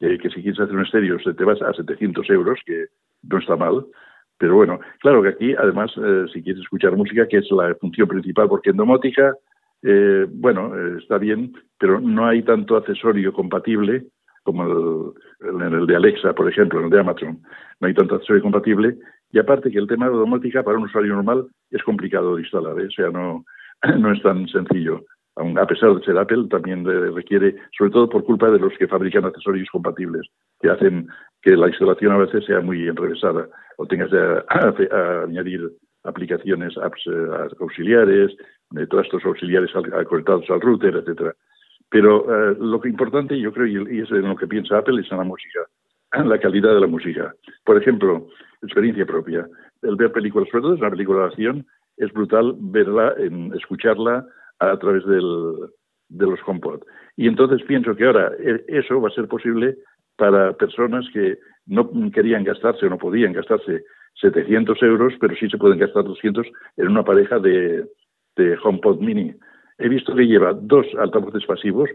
[0.00, 2.86] eh, que si quieres hacer un estéreo te vas a 700 euros, que
[3.22, 3.84] no está mal,
[4.40, 8.08] pero bueno, claro que aquí, además, eh, si quieres escuchar música, que es la función
[8.08, 9.34] principal, porque en domótica,
[9.82, 14.06] eh, bueno, eh, está bien, pero no hay tanto accesorio compatible
[14.42, 17.40] como en el de Alexa, por ejemplo, en el de Amazon.
[17.78, 18.96] No hay tanto accesorio compatible.
[19.32, 22.74] Y aparte que el tema de domótica para un usuario normal es complicado de instalar,
[22.74, 23.44] o sea, no,
[23.98, 25.04] no es tan sencillo.
[25.36, 29.24] a pesar de ser Apple, también requiere, sobre todo por culpa de los que fabrican
[29.24, 30.26] accesorios compatibles,
[30.60, 31.06] que hacen
[31.42, 34.88] que la instalación a veces sea muy enrevesada o tengas que
[35.26, 35.70] añadir
[36.04, 38.34] aplicaciones, apps eh, auxiliares,
[38.70, 39.70] de todos estos auxiliares
[40.06, 41.34] conectados al router, etcétera.
[41.90, 45.10] Pero eh, lo que importante, yo creo, y es en lo que piensa Apple, es
[45.10, 45.60] en la música,
[46.12, 47.34] la calidad de la música.
[47.64, 48.28] Por ejemplo,
[48.62, 49.46] experiencia propia.
[49.82, 54.24] El ver películas, sobre todo es una película de acción, es brutal verla, en, escucharla
[54.60, 55.56] a través del,
[56.08, 56.82] de los HomePod.
[57.16, 59.76] Y entonces pienso que ahora eh, eso va a ser posible
[60.16, 63.84] para personas que no querían gastarse o no podían gastarse
[64.20, 67.86] 700 euros, pero sí se pueden gastar 200 en una pareja de,
[68.36, 69.32] de HomePod Mini.
[69.78, 71.88] He visto que lleva dos altavoces pasivos,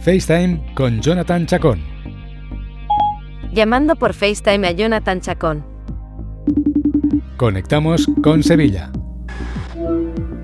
[0.01, 1.81] FaceTime con Jonathan Chacón.
[3.53, 5.65] Llamando por FaceTime a Jonathan Chacón.
[7.37, 8.91] Conectamos con Sevilla.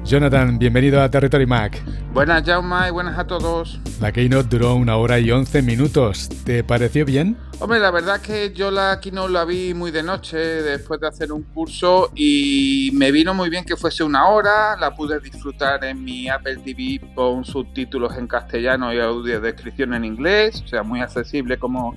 [0.05, 1.83] Jonathan, bienvenido a Territory Mac.
[2.13, 3.81] Buenas, Jauma, y buenas a todos.
[4.03, 6.29] La keynote duró una hora y once minutos.
[6.45, 7.39] ¿Te pareció bien?
[7.59, 11.09] Hombre, la verdad es que yo la keynote la vi muy de noche después de
[11.09, 14.77] hacer un curso y me vino muy bien que fuese una hora.
[14.77, 20.63] La pude disfrutar en mi Apple TV con subtítulos en castellano y audiodescripción en inglés,
[20.67, 21.97] o sea, muy accesible como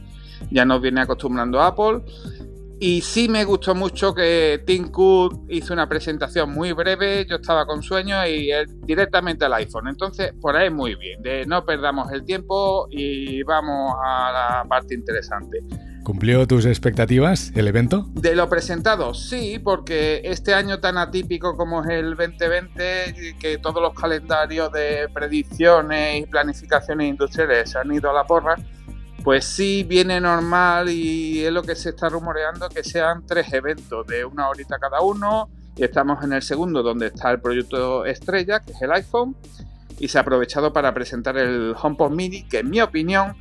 [0.50, 2.04] ya nos viene acostumbrando Apple.
[2.80, 7.66] Y sí me gustó mucho que Tim Cook hizo una presentación muy breve, yo estaba
[7.66, 9.88] con sueño y él directamente al iPhone.
[9.88, 14.94] Entonces, por ahí muy bien, de no perdamos el tiempo y vamos a la parte
[14.94, 15.60] interesante.
[16.04, 18.06] ¿Cumplió tus expectativas el evento?
[18.14, 23.82] De lo presentado, sí, porque este año tan atípico como es el 2020, que todos
[23.82, 28.56] los calendarios de predicciones y planificaciones industriales han ido a la porra,
[29.28, 34.08] pues sí viene normal y es lo que se está rumoreando que sean tres eventos
[34.08, 38.62] de una horita cada uno y estamos en el segundo donde está el proyecto estrella
[38.62, 39.36] que es el iPhone
[40.00, 43.36] y se ha aprovechado para presentar el HomePod Mini que en mi opinión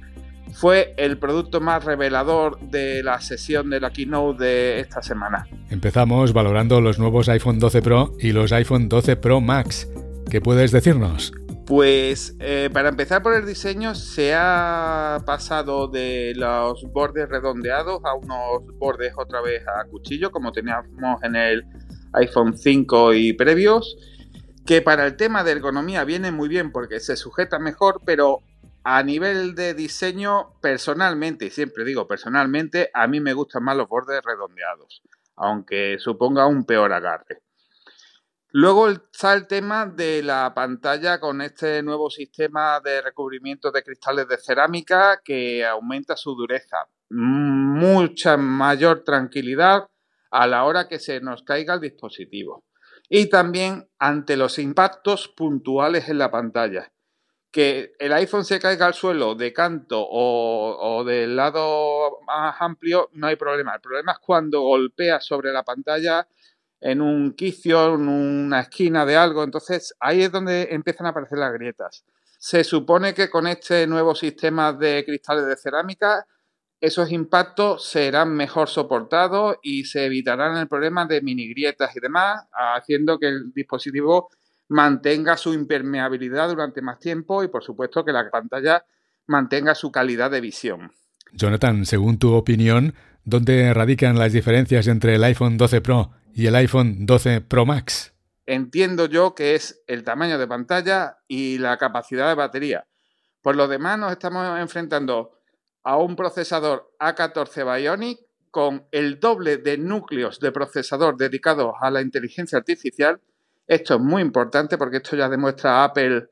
[0.55, 5.47] fue el producto más revelador de la sesión de la keynote de esta semana.
[5.71, 9.89] Empezamos valorando los nuevos iPhone 12 Pro y los iPhone 12 Pro Max.
[10.29, 11.33] ¿Qué puedes decirnos?
[11.67, 18.15] Pues eh, para empezar por el diseño se ha pasado de los bordes redondeados a
[18.15, 21.67] unos bordes otra vez a cuchillo como teníamos en el
[22.13, 23.97] iPhone 5 y previos
[24.65, 28.43] que para el tema de ergonomía viene muy bien porque se sujeta mejor pero
[28.85, 33.89] a nivel de diseño personalmente y siempre digo personalmente a mí me gustan más los
[33.89, 35.03] bordes redondeados
[35.35, 37.43] aunque suponga un peor agarre
[38.59, 44.27] Luego está el tema de la pantalla con este nuevo sistema de recubrimiento de cristales
[44.29, 46.89] de cerámica que aumenta su dureza.
[47.11, 49.91] Mucha mayor tranquilidad
[50.31, 52.65] a la hora que se nos caiga el dispositivo.
[53.11, 56.91] Y también ante los impactos puntuales en la pantalla.
[57.51, 63.27] Que el iPhone se caiga al suelo de canto o, del lado más amplio, no
[63.27, 63.75] hay problema.
[63.75, 66.27] El problema es cuando golpea sobre la pantalla
[66.81, 69.45] en un quicio, en una esquina de algo.
[69.45, 72.05] Entonces ahí es donde empiezan a aparecer las grietas.
[72.39, 76.27] Se supone que con este nuevo sistema de cristales de cerámica
[76.81, 82.45] esos impactos serán mejor soportados y se evitarán el problema de mini grietas y demás,
[82.53, 84.29] haciendo que el dispositivo
[84.69, 88.85] mantenga su impermeabilidad durante más tiempo y por supuesto que la pantalla
[89.27, 90.93] mantenga su calidad de visión.
[91.33, 96.55] Jonathan, según tu opinión, ¿dónde radican las diferencias entre el iPhone 12 Pro y el
[96.55, 98.13] iPhone 12 Pro Max?
[98.45, 102.87] Entiendo yo que es el tamaño de pantalla y la capacidad de batería.
[103.41, 105.41] Por lo demás, nos estamos enfrentando
[105.83, 108.21] a un procesador A14 Bionic
[108.51, 113.19] con el doble de núcleos de procesador dedicados a la inteligencia artificial.
[113.67, 116.29] Esto es muy importante porque esto ya demuestra a Apple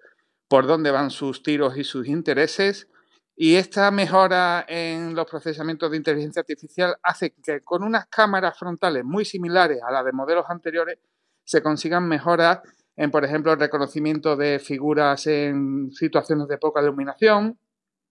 [0.49, 2.89] por dónde van sus tiros y sus intereses.
[3.37, 9.05] Y esta mejora en los procesamientos de inteligencia artificial hace que con unas cámaras frontales
[9.05, 10.99] muy similares a las de modelos anteriores
[11.43, 12.61] se consigan mejoras
[12.97, 17.59] en, por ejemplo, el reconocimiento de figuras en situaciones de poca iluminación,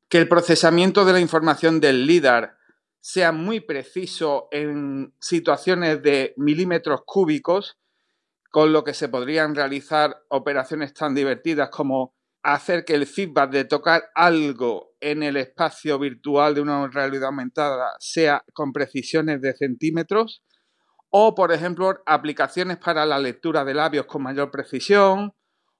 [0.09, 2.57] que el procesamiento de la información del LIDAR
[2.99, 7.77] sea muy preciso en situaciones de milímetros cúbicos,
[8.51, 13.65] con lo que se podrían realizar operaciones tan divertidas como hacer que el feedback de
[13.65, 20.43] tocar algo en el espacio virtual de una realidad aumentada sea con precisiones de centímetros
[21.10, 25.34] o, por ejemplo, aplicaciones para la lectura de labios con mayor precisión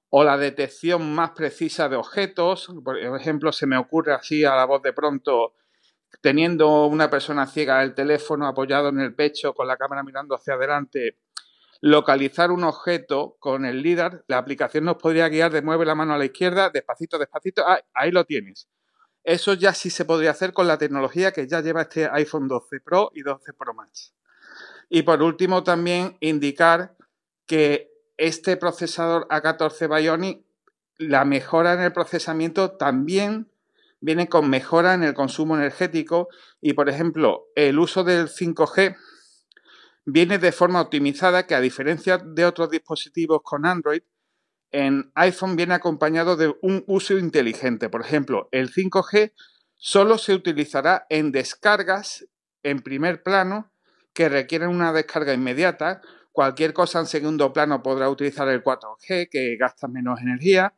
[0.08, 2.72] o la detección más precisa de objetos.
[2.82, 5.54] Por ejemplo, se me ocurre así a la voz de pronto,
[6.22, 10.54] teniendo una persona ciega el teléfono apoyado en el pecho con la cámara mirando hacia
[10.54, 11.18] adelante,
[11.84, 16.14] localizar un objeto con el LIDAR, la aplicación nos podría guiar de mueve la mano
[16.14, 18.70] a la izquierda, despacito, despacito, ah, ahí lo tienes.
[19.22, 22.80] Eso ya sí se podría hacer con la tecnología que ya lleva este iPhone 12
[22.80, 24.14] Pro y 12 Pro Max.
[24.88, 26.96] Y por último, también indicar
[27.44, 30.42] que este procesador A14 Bionic,
[30.96, 33.50] la mejora en el procesamiento también
[34.00, 36.28] viene con mejora en el consumo energético
[36.62, 38.96] y, por ejemplo, el uso del 5G
[40.04, 44.02] viene de forma optimizada que a diferencia de otros dispositivos con Android,
[44.70, 47.88] en iPhone viene acompañado de un uso inteligente.
[47.88, 49.32] Por ejemplo, el 5G
[49.76, 52.26] solo se utilizará en descargas
[52.62, 53.70] en primer plano
[54.12, 56.00] que requieren una descarga inmediata.
[56.32, 60.74] Cualquier cosa en segundo plano podrá utilizar el 4G, que gasta menos energía.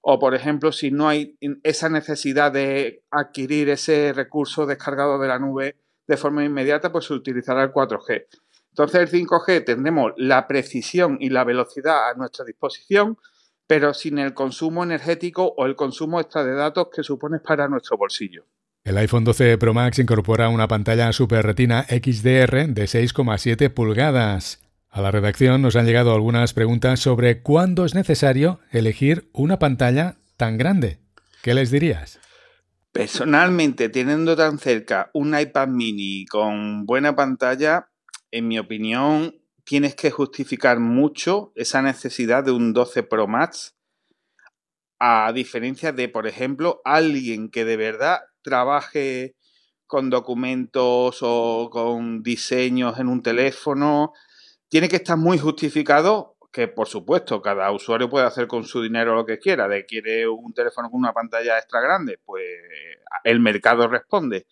[0.00, 5.38] O, por ejemplo, si no hay esa necesidad de adquirir ese recurso descargado de la
[5.38, 5.76] nube
[6.06, 8.26] de forma inmediata, pues se utilizará el 4G.
[8.78, 13.18] Entonces, el 5G tendremos la precisión y la velocidad a nuestra disposición,
[13.66, 17.96] pero sin el consumo energético o el consumo extra de datos que supone para nuestro
[17.96, 18.46] bolsillo.
[18.84, 24.60] El iPhone 12 Pro Max incorpora una pantalla Super Retina XDR de 6,7 pulgadas.
[24.90, 30.18] A la redacción nos han llegado algunas preguntas sobre cuándo es necesario elegir una pantalla
[30.36, 31.00] tan grande.
[31.42, 32.20] ¿Qué les dirías?
[32.92, 37.87] Personalmente, teniendo tan cerca un iPad mini con buena pantalla,
[38.30, 43.76] en mi opinión, tienes que justificar mucho esa necesidad de un 12 Pro Max,
[44.98, 49.36] a diferencia de, por ejemplo, alguien que de verdad trabaje
[49.86, 54.12] con documentos o con diseños en un teléfono,
[54.68, 59.14] tiene que estar muy justificado que por supuesto cada usuario puede hacer con su dinero
[59.14, 62.44] lo que quiera, de quiere un teléfono con una pantalla extra grande, pues
[63.24, 64.46] el mercado responde.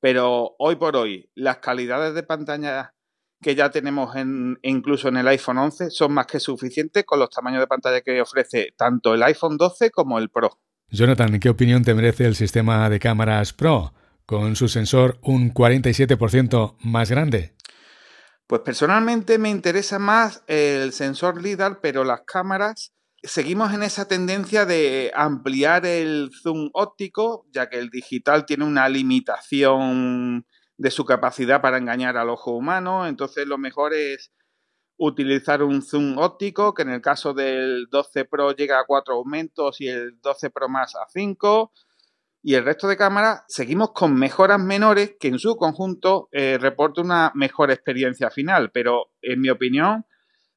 [0.00, 2.94] Pero hoy por hoy las calidades de pantalla
[3.40, 7.30] que ya tenemos en, incluso en el iPhone 11 son más que suficientes con los
[7.30, 10.58] tamaños de pantalla que ofrece tanto el iPhone 12 como el Pro.
[10.90, 13.94] Jonathan, ¿qué opinión te merece el sistema de cámaras Pro
[14.26, 17.54] con su sensor un 47% más grande?
[18.46, 24.66] Pues personalmente me interesa más el sensor LIDAR, pero las cámaras seguimos en esa tendencia
[24.66, 30.46] de ampliar el zoom óptico, ya que el digital tiene una limitación
[30.80, 33.06] de su capacidad para engañar al ojo humano.
[33.06, 34.32] Entonces lo mejor es
[34.96, 39.78] utilizar un zoom óptico, que en el caso del 12 Pro llega a 4 aumentos
[39.82, 41.70] y el 12 Pro más a 5.
[42.42, 47.02] Y el resto de cámaras seguimos con mejoras menores que en su conjunto eh, reporta
[47.02, 48.70] una mejor experiencia final.
[48.72, 50.06] Pero en mi opinión,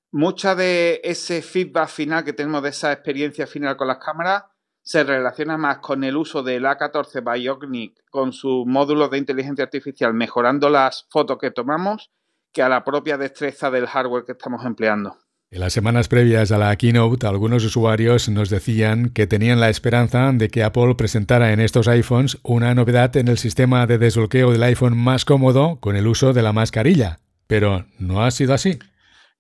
[0.09, 4.43] mucha de ese feedback final que tenemos de esa experiencia final con las cámaras
[4.83, 10.13] se relaciona más con el uso del A14 Bionic con sus módulos de inteligencia artificial
[10.13, 12.11] mejorando las fotos que tomamos
[12.51, 15.17] que a la propia destreza del hardware que estamos empleando.
[15.49, 20.31] En las semanas previas a la keynote, algunos usuarios nos decían que tenían la esperanza
[20.33, 24.63] de que Apple presentara en estos iPhones una novedad en el sistema de desbloqueo del
[24.63, 27.19] iPhone más cómodo con el uso de la mascarilla.
[27.47, 28.79] Pero no ha sido así.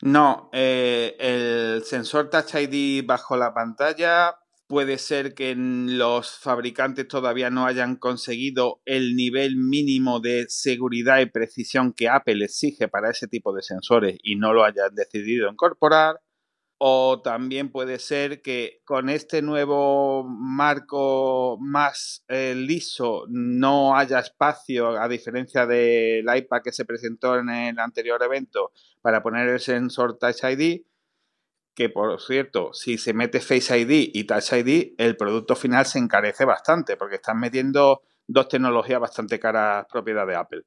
[0.01, 4.35] No, eh, el sensor Touch ID bajo la pantalla
[4.73, 11.27] Puede ser que los fabricantes todavía no hayan conseguido el nivel mínimo de seguridad y
[11.27, 16.21] precisión que Apple exige para ese tipo de sensores y no lo hayan decidido incorporar.
[16.79, 24.99] O también puede ser que con este nuevo marco más eh, liso no haya espacio,
[24.99, 28.71] a diferencia del iPad que se presentó en el anterior evento,
[29.03, 30.81] para poner el sensor Touch ID
[31.75, 35.99] que por cierto, si se mete Face ID y Touch ID, el producto final se
[35.99, 40.63] encarece bastante, porque están metiendo dos tecnologías bastante caras propiedad de Apple.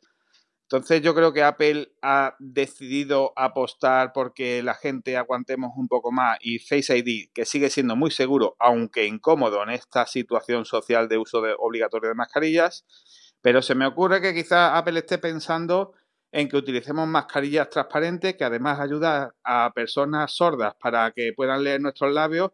[0.68, 6.38] Entonces yo creo que Apple ha decidido apostar porque la gente aguantemos un poco más
[6.40, 11.18] y Face ID, que sigue siendo muy seguro, aunque incómodo en esta situación social de
[11.18, 12.84] uso de obligatorio de mascarillas,
[13.40, 15.92] pero se me ocurre que quizás Apple esté pensando
[16.33, 21.81] en que utilicemos mascarillas transparentes que además ayuda a personas sordas para que puedan leer
[21.81, 22.51] nuestros labios,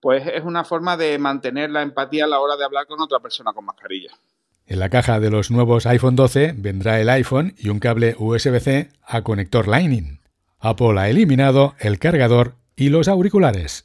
[0.00, 3.20] pues es una forma de mantener la empatía a la hora de hablar con otra
[3.20, 4.12] persona con mascarilla.
[4.66, 8.90] En la caja de los nuevos iPhone 12 vendrá el iPhone y un cable USB-C
[9.04, 10.20] a conector Lightning.
[10.58, 13.84] Apple ha eliminado el cargador y los auriculares.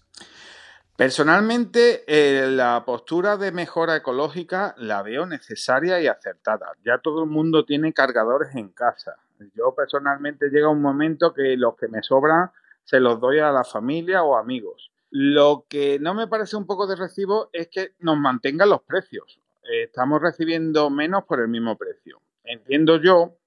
[0.96, 6.74] Personalmente, eh, la postura de mejora ecológica la veo necesaria y acertada.
[6.86, 9.16] Ya todo el mundo tiene cargadores en casa.
[9.54, 12.52] Yo personalmente llega un momento que los que me sobran
[12.84, 14.92] se los doy a la familia o amigos.
[15.10, 19.40] Lo que no me parece un poco de recibo es que nos mantengan los precios.
[19.64, 22.22] Estamos recibiendo menos por el mismo precio.
[22.44, 23.38] Entiendo yo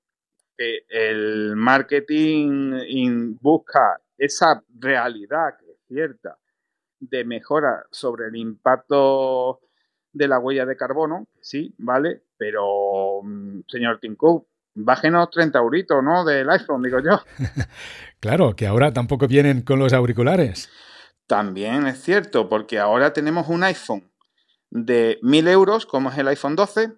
[0.57, 6.39] que el marketing busca esa realidad que es cierta
[7.01, 9.61] de mejora sobre el impacto
[10.13, 14.17] de la huella de carbono, sí, vale, pero mm, señor Tim
[14.75, 16.25] bájenos 30 euritos, ¿no?
[16.25, 17.21] Del iPhone, digo yo.
[18.21, 20.71] claro, que ahora tampoco vienen con los auriculares.
[21.27, 24.11] También es cierto, porque ahora tenemos un iPhone
[24.71, 26.93] de 1000 euros, como es el iPhone 12,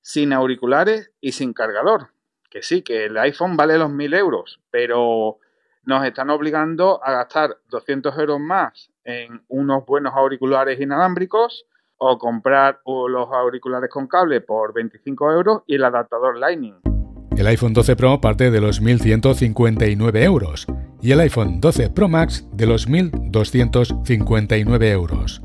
[0.00, 2.08] sin auriculares y sin cargador.
[2.50, 5.38] Que sí, que el iPhone vale los 1000 euros, pero
[5.82, 11.66] nos están obligando a gastar 200 euros más en unos buenos auriculares inalámbricos
[11.98, 16.97] o comprar los auriculares con cable por 25 euros y el adaptador Lightning.
[17.38, 20.66] El iPhone 12 Pro parte de los 1.159 euros
[21.00, 25.40] y el iPhone 12 Pro Max de los 1.259 euros.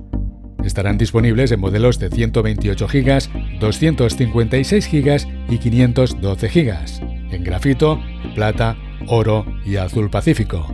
[0.64, 8.02] Estarán disponibles en modelos de 128 GB, 256 GB y 512 GB, en grafito,
[8.34, 8.76] plata,
[9.06, 10.66] oro y azul pacífico.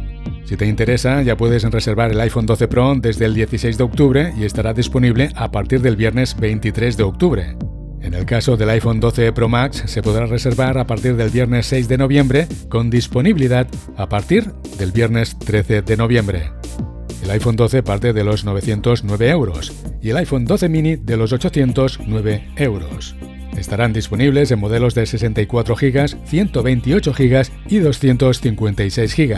[0.45, 4.34] Si te interesa, ya puedes reservar el iPhone 12 Pro desde el 16 de octubre
[4.39, 7.57] y estará disponible a partir del viernes 23 de octubre.
[8.01, 11.65] En el caso del iPhone 12 Pro Max se podrá reservar a partir del viernes
[11.67, 16.51] 6 de noviembre con disponibilidad a partir del viernes 13 de noviembre.
[17.23, 21.33] El iPhone 12 parte de los 909 euros y el iPhone 12 mini de los
[21.33, 23.15] 809 euros.
[23.57, 29.37] Estarán disponibles en modelos de 64 GB, 128 GB y 256 GB,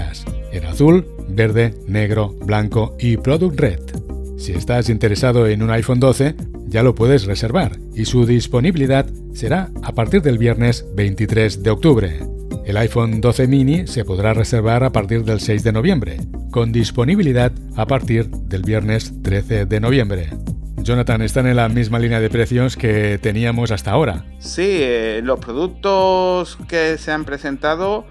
[0.51, 4.11] en azul, verde, negro, blanco y Product Red.
[4.42, 6.34] Si estás interesado en un iPhone 12,
[6.66, 12.20] ya lo puedes reservar y su disponibilidad será a partir del viernes 23 de octubre.
[12.66, 16.18] El iPhone 12 mini se podrá reservar a partir del 6 de noviembre,
[16.50, 20.32] con disponibilidad a partir del viernes 13 de noviembre.
[20.78, 24.26] Jonathan, están en la misma línea de precios que teníamos hasta ahora.
[24.39, 28.08] Sí, eh, los productos que se han presentado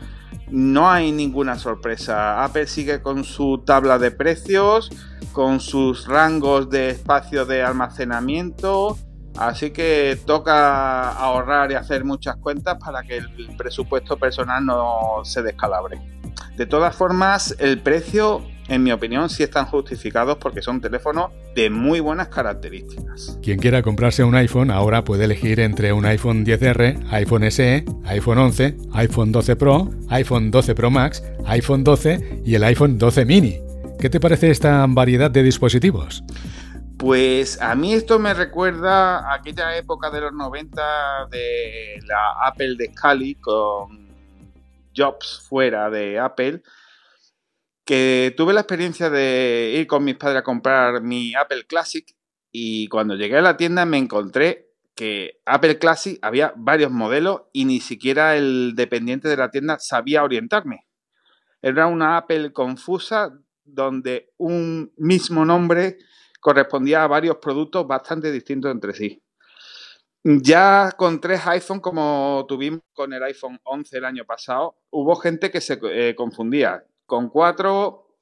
[0.49, 2.45] no hay ninguna sorpresa.
[2.45, 4.91] Apple sigue con su tabla de precios,
[5.33, 8.97] con sus rangos de espacio de almacenamiento,
[9.37, 15.43] Así que toca ahorrar y hacer muchas cuentas para que el presupuesto personal no se
[15.43, 15.99] descalabre.
[16.57, 21.71] De todas formas, el precio, en mi opinión, sí están justificados porque son teléfonos de
[21.71, 23.39] muy buenas características.
[23.43, 28.39] Quien quiera comprarse un iPhone ahora puede elegir entre un iPhone 10R, iPhone SE, iPhone
[28.39, 33.70] 11, iPhone 12 Pro, iPhone 12 Pro Max, iPhone 12 y el iPhone 12 mini.
[34.01, 36.25] ¿Qué te parece esta variedad de dispositivos?
[36.97, 42.77] Pues a mí esto me recuerda a aquella época de los 90 de la Apple
[42.79, 44.09] de Scali con
[44.97, 46.63] Jobs fuera de Apple,
[47.85, 52.07] que tuve la experiencia de ir con mis padres a comprar mi Apple Classic
[52.51, 57.67] y cuando llegué a la tienda me encontré que Apple Classic había varios modelos y
[57.67, 60.87] ni siquiera el dependiente de la tienda sabía orientarme.
[61.61, 63.39] Era una Apple confusa
[63.75, 65.99] donde un mismo nombre
[66.41, 69.23] correspondía a varios productos bastante distintos entre sí.
[70.23, 75.51] Ya con tres iPhone, como tuvimos con el iPhone 11 el año pasado, hubo gente
[75.51, 76.85] que se eh, confundía.
[77.07, 78.17] Con cuatro,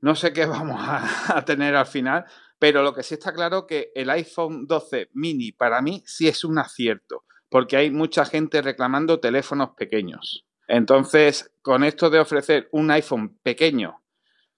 [0.00, 2.24] no sé qué vamos a, a, tener al final,
[2.58, 6.44] pero lo que sí está claro que el iPhone 12 mini para mí sí es
[6.44, 10.46] un acierto, porque hay mucha gente reclamando teléfonos pequeños.
[10.68, 14.03] Entonces, con esto de ofrecer un iPhone pequeño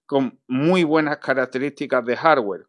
[0.07, 2.65] con muy buenas características de hardware,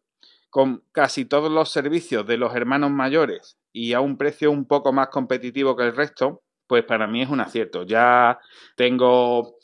[0.49, 4.91] con casi todos los servicios de los hermanos mayores y a un precio un poco
[4.93, 7.83] más competitivo que el resto, pues para mí es un acierto.
[7.83, 8.37] Ya
[8.75, 9.55] tengo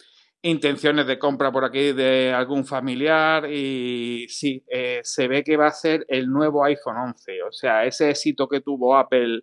[0.41, 5.67] intenciones de compra por aquí de algún familiar y sí, eh, se ve que va
[5.67, 7.43] a ser el nuevo iPhone 11.
[7.43, 9.41] O sea, ese éxito que tuvo Apple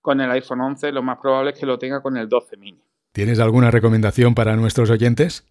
[0.00, 2.80] con el iPhone 11, lo más probable es que lo tenga con el 12 mini.
[3.12, 5.44] ¿Tienes alguna recomendación para nuestros oyentes?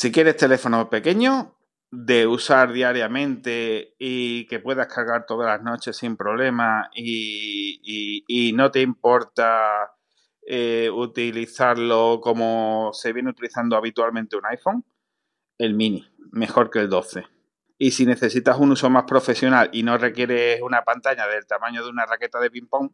[0.00, 1.56] Si quieres teléfono pequeño,
[1.90, 8.80] de usar diariamente y que puedas cargar todas las noches sin problema y, no te
[8.80, 9.90] importa
[10.46, 14.84] eh, utilizarlo como se viene utilizando habitualmente un iPhone,
[15.58, 17.26] el mini, mejor que el 12.
[17.76, 21.90] Y si necesitas un uso más profesional y no requieres una pantalla del tamaño de
[21.90, 22.92] una raqueta de ping-pong,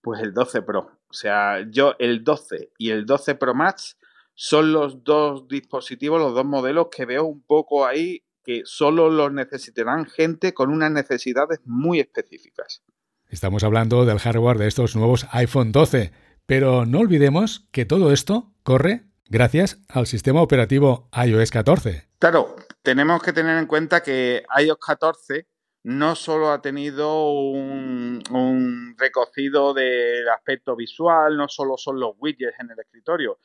[0.00, 0.98] pues el 12 Pro.
[1.08, 3.99] O sea, yo el 12 y el 12 Pro Max
[4.42, 9.30] son los dos dispositivos, los dos modelos que veo un poco ahí que solo los
[9.30, 12.82] necesitarán gente con unas necesidades muy específicas.
[13.28, 16.12] Estamos hablando del hardware de estos nuevos iPhone 12,
[16.46, 22.08] pero no olvidemos que todo esto corre gracias al sistema operativo iOS 14.
[22.18, 25.48] Claro, tenemos que tener en cuenta que iOS 14
[25.82, 32.58] no solo ha tenido un, un, recocido del aspecto visual, no solo son los widgets
[32.58, 33.38] en el escritorio,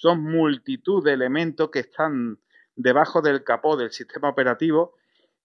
[0.00, 2.38] son multitud de elementos que están
[2.74, 4.94] debajo del capó del sistema operativo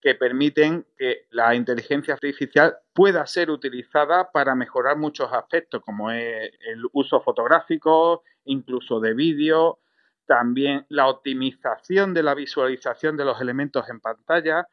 [0.01, 6.51] que permiten que la inteligencia artificial pueda ser utilizada para mejorar muchos aspectos, como es
[6.61, 9.79] el uso fotográfico, incluso de vídeo,
[10.25, 14.69] también la optimización de la visualización de los elementos en pantalla,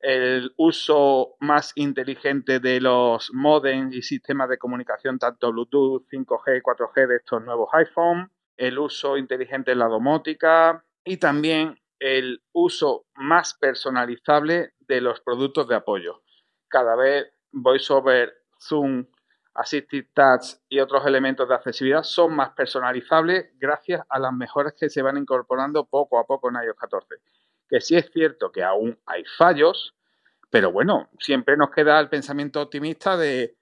[0.00, 7.06] el uso más inteligente de los modems y sistemas de comunicación, tanto Bluetooth, 5G, 4G
[7.06, 13.54] de estos nuevos iPhone, el uso inteligente en la domótica y también el uso más
[13.54, 16.22] personalizable de los productos de apoyo.
[16.68, 19.06] Cada vez VoiceOver, Zoom,
[19.54, 24.88] Assistive Touch y otros elementos de accesibilidad son más personalizables gracias a las mejoras que
[24.88, 27.16] se van incorporando poco a poco en iOS 14.
[27.68, 29.94] Que sí es cierto que aún hay fallos,
[30.50, 33.56] pero bueno, siempre nos queda el pensamiento optimista de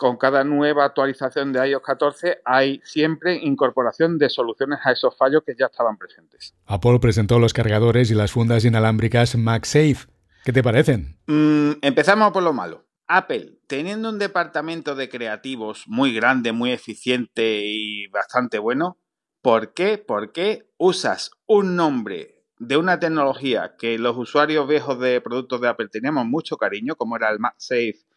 [0.00, 5.42] con cada nueva actualización de iOS 14 hay siempre incorporación de soluciones a esos fallos
[5.44, 6.54] que ya estaban presentes.
[6.64, 10.06] Apple presentó los cargadores y las fundas inalámbricas MagSafe.
[10.42, 11.18] ¿Qué te parecen?
[11.26, 12.86] Mm, empezamos por lo malo.
[13.08, 18.96] Apple, teniendo un departamento de creativos muy grande, muy eficiente y bastante bueno,
[19.42, 19.98] ¿por qué?
[19.98, 25.68] ¿Por qué usas un nombre de una tecnología que los usuarios viejos de productos de
[25.68, 28.09] Apple teníamos mucho cariño, como era el MagSafe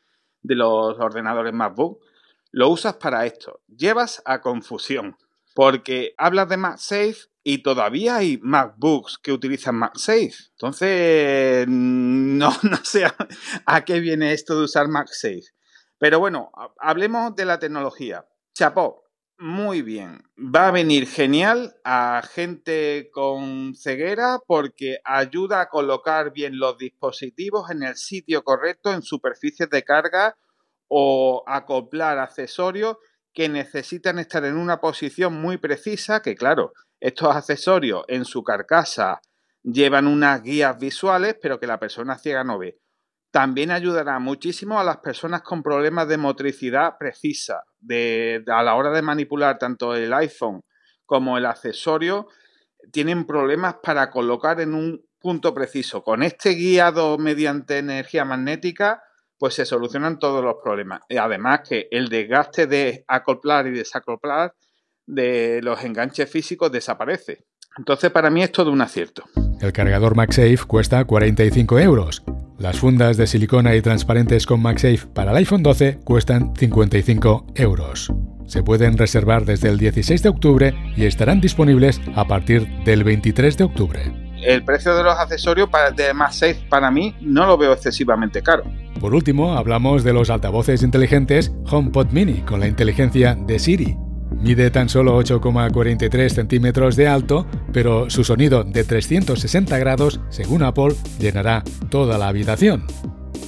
[0.44, 2.00] de los ordenadores MacBook,
[2.52, 3.62] lo usas para esto.
[3.68, 5.18] Llevas a confusión,
[5.56, 10.34] porque hablas de MagSafe y todavía hay MacBooks que utilizan MagSafe.
[10.52, 13.06] Entonces, no, no sé
[13.66, 15.44] a, qué viene esto de usar MagSafe.
[15.98, 18.26] Pero bueno, hablemos de la tecnología.
[18.54, 19.03] Chapó,
[19.44, 20.24] muy bien.
[20.38, 27.70] Va a venir genial a gente con ceguera porque ayuda a colocar bien los dispositivos
[27.70, 30.38] en el sitio correcto, en superficies de carga
[30.88, 32.96] o acoplar accesorios
[33.34, 36.72] que necesitan estar en una posición muy precisa, que claro,
[37.02, 39.20] estos accesorios en su carcasa
[39.62, 42.80] llevan unas guías visuales, pero que la persona ciega no ve.
[43.34, 49.02] También ayudará muchísimo a las personas con problemas de motricidad precisa, a la hora de
[49.02, 50.62] manipular tanto el iPhone
[51.08, 52.28] como el accesorio,
[52.92, 56.04] tienen problemas para colocar en un punto preciso.
[56.04, 59.02] Con este guiado mediante energía magnética,
[59.40, 61.02] pues se solucionan todos los problemas.
[61.20, 64.54] Además que el desgaste de acoplar y desacoplar
[65.08, 67.46] de los enganches físicos desaparece.
[67.80, 69.24] Entonces para mí es todo un acierto.
[69.60, 72.24] El cargador MagSafe cuesta 45 euros.
[72.60, 78.14] Las fundas de silicona y transparentes con MagSafe para el iPhone 12 cuestan 55 euros.
[78.46, 83.58] Se pueden reservar desde el 16 de octubre y estarán disponibles a partir del 23
[83.58, 84.14] de octubre.
[84.44, 88.64] El precio de los accesorios de MagSafe para mí no lo veo excesivamente caro.
[89.00, 93.98] Por último, hablamos de los altavoces inteligentes HomePod Mini con la inteligencia de Siri.
[94.44, 100.96] Mide tan solo 8,43 centímetros de alto, pero su sonido de 360 grados, según Apple,
[101.18, 102.86] llenará toda la habitación.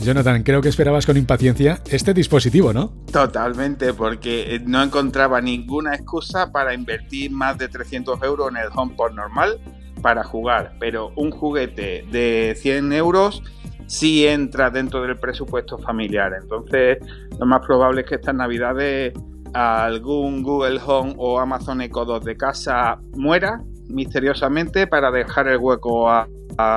[0.02, 2.94] Jonathan, creo que esperabas con impaciencia este dispositivo, ¿no?
[3.12, 9.12] Totalmente, porque no encontraba ninguna excusa para invertir más de 300 euros en el HomePod
[9.12, 9.60] normal
[10.02, 13.44] para jugar, pero un juguete de 100 euros
[13.86, 16.32] sí entra dentro del presupuesto familiar.
[16.42, 17.00] Entonces,
[17.38, 19.12] lo más probable es que estas navidades
[19.56, 26.10] algún Google Home o Amazon Echo 2 de casa muera misteriosamente para dejar el hueco
[26.10, 26.28] a,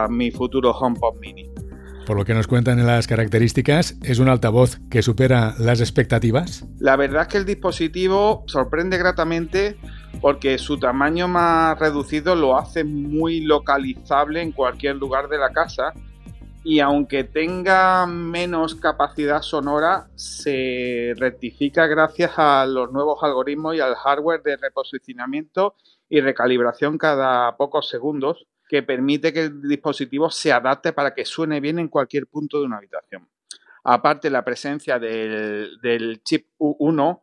[0.09, 1.49] mi futuro HomePod Mini.
[2.07, 6.66] Por lo que nos cuentan en las características, ¿es un altavoz que supera las expectativas?
[6.79, 9.76] La verdad es que el dispositivo sorprende gratamente
[10.20, 15.93] porque su tamaño más reducido lo hace muy localizable en cualquier lugar de la casa
[16.65, 23.95] y aunque tenga menos capacidad sonora, se rectifica gracias a los nuevos algoritmos y al
[23.95, 25.77] hardware de reposicionamiento
[26.09, 31.61] y recalibración cada pocos segundos que permite que el dispositivo se adapte para que suene
[31.61, 33.29] bien en cualquier punto de una habitación.
[33.85, 37.23] Aparte, la presencia del, chip U1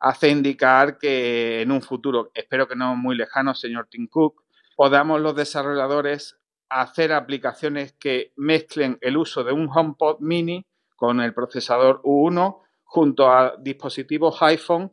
[0.00, 4.42] hace indicar que en un futuro, espero que no muy lejano, señor Tim Cook,
[4.76, 11.34] podamos los desarrolladores hacer aplicaciones que mezclen el uso de un HomePod mini con el
[11.34, 14.92] procesador U1 junto a dispositivos iPhone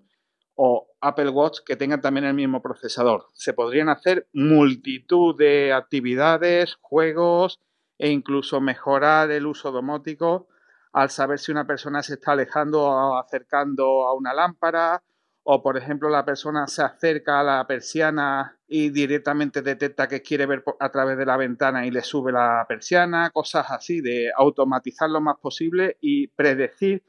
[0.55, 3.27] o Apple Watch que tengan también el mismo procesador.
[3.33, 7.59] Se podrían hacer multitud de actividades, juegos
[7.97, 10.47] e incluso mejorar el uso domótico
[10.91, 15.03] al saber si una persona se está alejando o acercando a una lámpara
[15.43, 20.45] o por ejemplo la persona se acerca a la persiana y directamente detecta que quiere
[20.45, 25.09] ver a través de la ventana y le sube la persiana, cosas así, de automatizar
[25.09, 27.03] lo más posible y predecir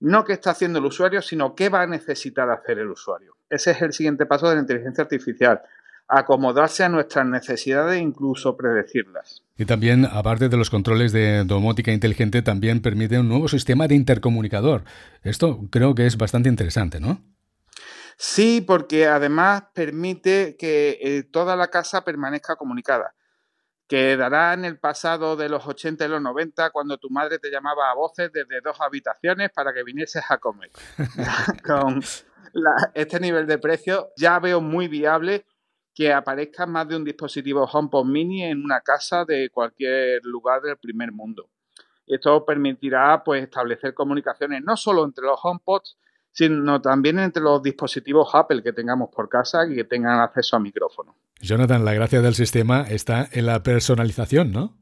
[0.00, 3.36] no qué está haciendo el usuario, sino qué va a necesitar hacer el usuario.
[3.48, 5.62] Ese es el siguiente paso de la inteligencia artificial.
[6.08, 9.44] acomodarse a nuestras necesidades e incluso predecirlas.
[9.56, 13.94] Y también, aparte de los controles de domótica inteligente, también permite un nuevo sistema de
[13.94, 14.82] intercomunicador.
[15.22, 17.22] Esto creo que es bastante interesante, ¿no?
[18.16, 23.14] Sí, porque además permite que eh, toda la casa permanezca comunicada.
[23.88, 27.90] Quedará en el pasado de los 80 y los 90 cuando tu madre te llamaba
[27.90, 30.70] a voces desde dos habitaciones para que vinieses a comer.
[31.66, 32.00] Con
[32.94, 35.44] este nivel de precio ya veo muy viable
[35.94, 40.78] que aparezca más de un dispositivo HomePod mini en una casa de cualquier lugar del
[40.78, 41.50] primer mundo.
[42.06, 45.98] Esto permitirá pues, establecer comunicaciones no solo entre los HomePods,
[46.32, 50.60] sino también entre los dispositivos Apple que tengamos por casa y que tengan acceso a
[50.60, 51.14] micrófono.
[51.40, 54.78] Jonathan, la gracia del sistema está en la personalización, ¿no?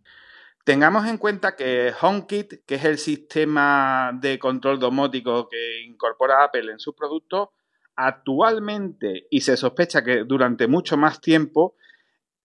[0.65, 6.71] Tengamos en cuenta que HomeKit, que es el sistema de control domótico que incorpora Apple
[6.71, 7.49] en sus productos,
[7.97, 11.77] actualmente, y se sospecha que durante mucho más tiempo,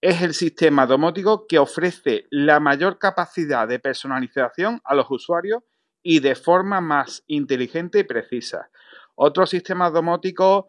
[0.01, 5.64] es el sistema domótico que ofrece la mayor capacidad de personalización a los usuarios
[6.01, 8.70] y de forma más inteligente y precisa.
[9.16, 10.66] Otros sistemas domóticos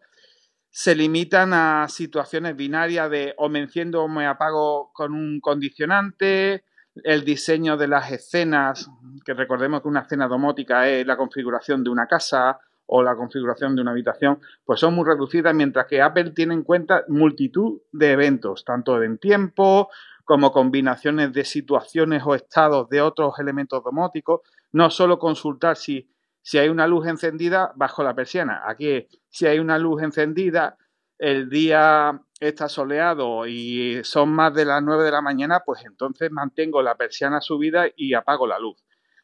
[0.69, 6.65] se limitan a situaciones binarias de o me enciendo o me apago con un condicionante,
[7.03, 8.89] el diseño de las escenas,
[9.25, 13.75] que recordemos que una escena domótica es la configuración de una casa, o la configuración
[13.75, 18.11] de una habitación, pues son muy reducidas, mientras que Apple tiene en cuenta multitud de
[18.11, 19.89] eventos, tanto en tiempo
[20.23, 24.41] como combinaciones de situaciones o estados de otros elementos domóticos,
[24.71, 26.09] no solo consultar si,
[26.47, 30.77] si hay una luz encendida bajo la persiana, aquí si hay una luz encendida,
[31.17, 36.31] el día está soleado y son más de las 9 de la mañana, pues entonces
[36.31, 38.77] mantengo la persiana subida y apago la luz.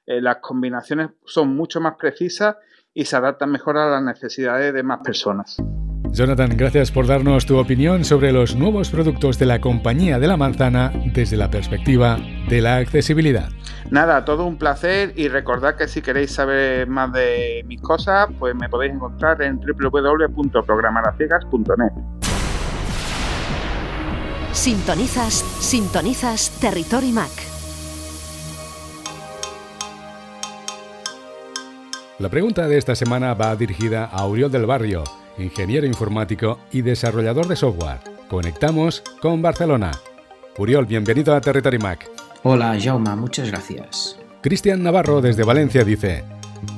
[0.06, 2.58] Eh, las combinaciones son mucho más precisas
[2.94, 5.62] y se adaptan mejor a las necesidades de más personas.
[6.14, 10.38] Jonathan, gracias por darnos tu opinión sobre los nuevos productos de la compañía de la
[10.38, 13.50] manzana desde la perspectiva de la accesibilidad.
[13.90, 18.54] Nada, todo un placer y recordad que si queréis saber más de mis cosas, pues
[18.54, 21.94] me podéis encontrar en www.programaraciegas.net.
[24.52, 27.53] Sintonizas, sintonizas Territory Mac.
[32.20, 35.04] La pregunta de esta semana va dirigida a Uriol del Barrio,
[35.40, 38.02] ingeniero informático y desarrollador de software.
[38.30, 39.92] Conectamos con Barcelona.
[40.60, 42.08] Uriol, bienvenido a Territory Mac.
[42.44, 44.20] Hola, Jauma, muchas gracias.
[44.42, 46.24] Cristian Navarro desde Valencia dice,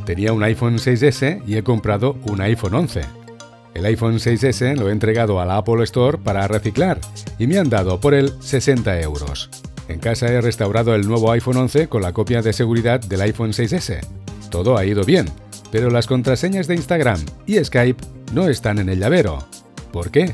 [0.05, 3.01] tenía un iPhone 6S y he comprado un iPhone 11.
[3.73, 6.97] El iPhone 6S lo he entregado a la Apple Store para reciclar
[7.37, 9.49] y me han dado por él 60 euros.
[9.87, 13.51] En casa he restaurado el nuevo iPhone 11 con la copia de seguridad del iPhone
[13.51, 14.01] 6S
[14.55, 15.25] todo ha ido bien,
[15.69, 18.01] pero las contraseñas de Instagram y Skype
[18.33, 19.45] no están en el llavero.
[19.91, 20.33] ¿Por qué?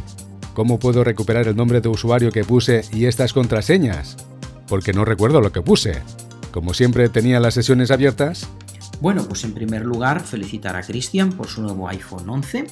[0.54, 4.18] ¿Cómo puedo recuperar el nombre de usuario que puse y estas contraseñas?
[4.68, 6.04] Porque no recuerdo lo que puse.
[6.52, 8.48] Como siempre tenía las sesiones abiertas.
[9.00, 12.68] Bueno, pues en primer lugar felicitar a Cristian por su nuevo iPhone 11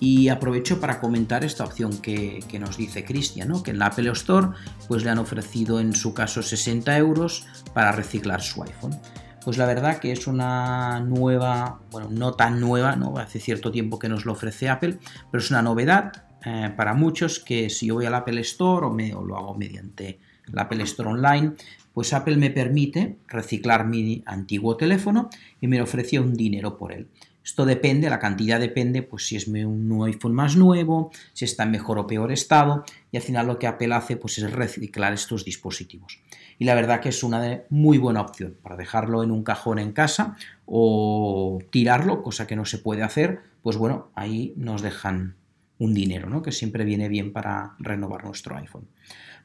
[0.00, 3.62] y aprovecho para comentar esta opción que, nos dice Cristian, ¿no?
[3.62, 4.48] que en la Apple Store
[4.88, 8.98] pues le han ofrecido en su caso 60 euros para reciclar su iPhone
[9.44, 12.96] pues la verdad que es una nueva, bueno, no tan nueva.
[13.18, 14.98] Hace cierto tiempo que nos lo ofrece Apple,
[15.30, 18.90] pero es una novedad eh, para muchos que si yo voy al Apple Store o,
[18.90, 21.52] me, lo hago mediante la Apple Store Online,
[21.92, 25.28] pues Apple me permite reciclar mi antiguo teléfono
[25.60, 27.08] y me ofrece un dinero por él.
[27.44, 31.72] Esto depende, la cantidad depende, pues si es un iPhone más nuevo, si está en
[31.72, 35.44] mejor o peor estado, y al final lo que Apple hace pues es reciclar estos
[35.44, 36.18] dispositivos
[36.58, 39.92] y la verdad que es una muy buena opción para dejarlo en un cajón en
[39.92, 40.36] casa
[40.66, 45.36] o tirarlo, cosa que no se puede hacer, pues bueno, ahí nos dejan
[45.78, 46.42] un dinero, ¿no?
[46.42, 48.86] que siempre viene bien para renovar nuestro iPhone.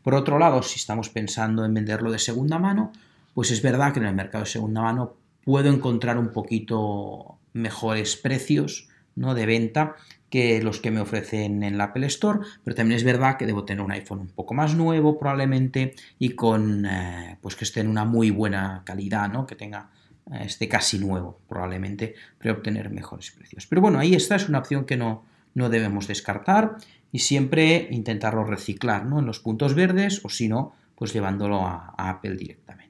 [0.03, 2.91] Por otro lado, si estamos pensando en venderlo de segunda mano,
[3.33, 8.15] pues es verdad que en el mercado de segunda mano puedo encontrar un poquito mejores
[8.15, 9.35] precios ¿no?
[9.35, 9.95] de venta
[10.29, 13.65] que los que me ofrecen en la Apple Store, pero también es verdad que debo
[13.65, 17.87] tener un iPhone un poco más nuevo probablemente y con eh, pues que esté en
[17.87, 19.45] una muy buena calidad, ¿no?
[19.47, 19.89] que tenga
[20.31, 23.65] eh, esté casi nuevo probablemente para obtener mejores precios.
[23.67, 26.77] Pero bueno, ahí está, es una opción que no, no debemos descartar
[27.11, 29.19] y siempre intentarlo reciclar ¿no?
[29.19, 32.88] en los puntos verdes o si no, pues llevándolo a, a Apple directamente.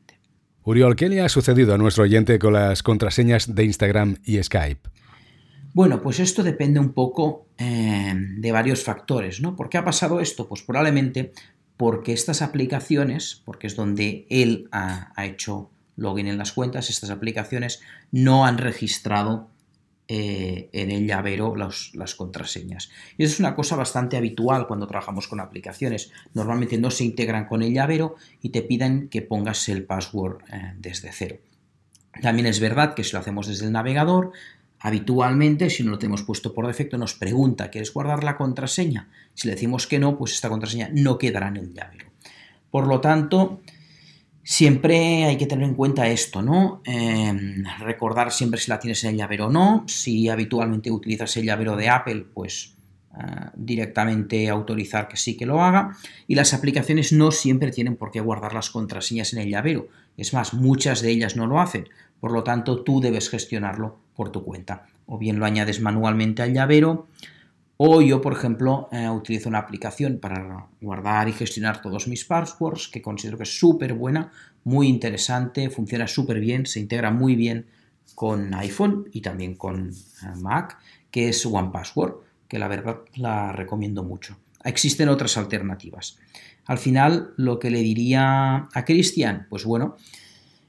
[0.63, 4.89] Uriol, ¿qué le ha sucedido a nuestro oyente con las contraseñas de Instagram y Skype?
[5.73, 9.55] Bueno, pues esto depende un poco eh, de varios factores, ¿no?
[9.55, 10.47] ¿Por qué ha pasado esto?
[10.47, 11.31] Pues probablemente
[11.77, 17.81] porque estas aplicaciones, porque es donde él ha, hecho login en las cuentas, estas aplicaciones
[18.11, 19.48] no han registrado
[20.11, 22.89] eh, en el llavero las contraseñas.
[23.15, 26.11] Y eso es una cosa bastante habitual cuando trabajamos con aplicaciones.
[26.33, 30.73] Normalmente no se integran con el llavero y te piden que pongas el password eh,
[30.79, 31.37] desde cero.
[32.23, 34.31] También es verdad que si lo hacemos desde el navegador,
[34.79, 39.09] habitualmente, si no lo tenemos puesto por defecto, nos pregunta, ¿quieres guardar la contraseña?
[39.35, 42.07] Si le decimos que no, pues esta contraseña no quedará en el llavero.
[42.71, 43.61] Por lo tanto,
[44.43, 46.81] siempre hay que tener en cuenta esto, ¿no?
[46.85, 49.83] Em, recordar siempre si la tienes en el llavero o no.
[49.87, 52.75] Si habitualmente utilizas el llavero de Apple, pues
[53.11, 55.95] ah, directamente autorizar que sí que lo haga.
[56.27, 59.87] Y las aplicaciones no siempre tienen por qué guardar las contraseñas en el llavero.
[60.17, 61.87] Es más, muchas de ellas no lo hacen.
[62.19, 64.87] Por lo tanto, tú debes gestionarlo por tu cuenta.
[65.05, 67.07] O bien lo añades manualmente al llavero
[67.81, 72.89] o yo, por ejemplo, eh, utilizo una aplicación para guardar y gestionar todos mis passwords
[72.89, 74.33] que considero que es súper buena,
[74.65, 77.67] muy interesante, funciona súper bien, se integra muy bien
[78.15, 80.77] con iPhone y también con eh, Mac,
[81.09, 82.15] que es OnePassword,
[82.49, 84.37] que la verdad la recomiendo mucho.
[84.65, 86.17] Existen otras alternativas.
[86.65, 89.95] Al final, lo que le diría a Cristian, pues bueno,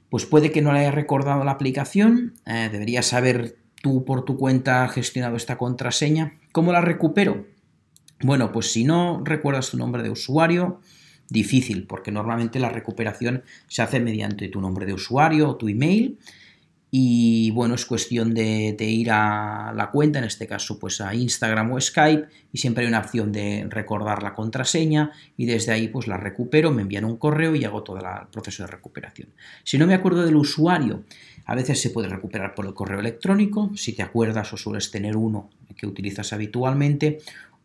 [0.09, 4.37] pues puede que no le haya recordado la aplicación, eh, debería saber tú por tu
[4.37, 6.37] cuenta gestionado esta contraseña.
[6.51, 7.45] ¿Cómo la recupero?
[8.21, 10.81] Bueno, pues si no recuerdas tu nombre de usuario,
[11.29, 16.19] difícil, porque normalmente la recuperación se hace mediante tu nombre de usuario o tu email.
[16.93, 21.71] Y bueno, es cuestión de, ir a la cuenta, en este caso pues a Instagram
[21.71, 26.07] o Skype, y siempre hay una opción de recordar la contraseña y desde ahí pues
[26.07, 29.29] la recupero, me envían un correo y hago todo el proceso de recuperación.
[29.63, 31.05] Si no me acuerdo del usuario,
[31.45, 35.17] a veces se puede recuperar por el correo electrónico, si te acuerdas o sueles tener
[35.17, 37.19] uno que utilizas habitualmente,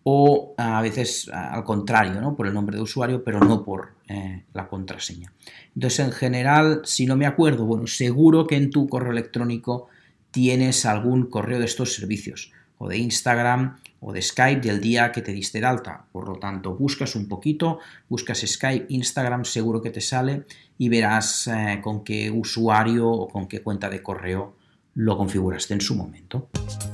[0.08, 2.36] o a veces al contrario, ¿no?
[2.36, 5.32] por el nombre de usuario, pero no por eh, la contraseña.
[5.74, 9.88] Entonces, en general, si no me acuerdo, bueno, seguro que en tu correo electrónico
[10.30, 15.22] tienes algún correo de estos servicios, o de Instagram, o de Skype del día que
[15.22, 16.04] te diste de alta.
[16.12, 20.44] Por lo tanto, buscas un poquito, buscas Skype, Instagram, seguro que te sale
[20.78, 24.54] y verás eh, con qué usuario o con qué cuenta de correo
[24.94, 26.48] lo configuraste en su momento.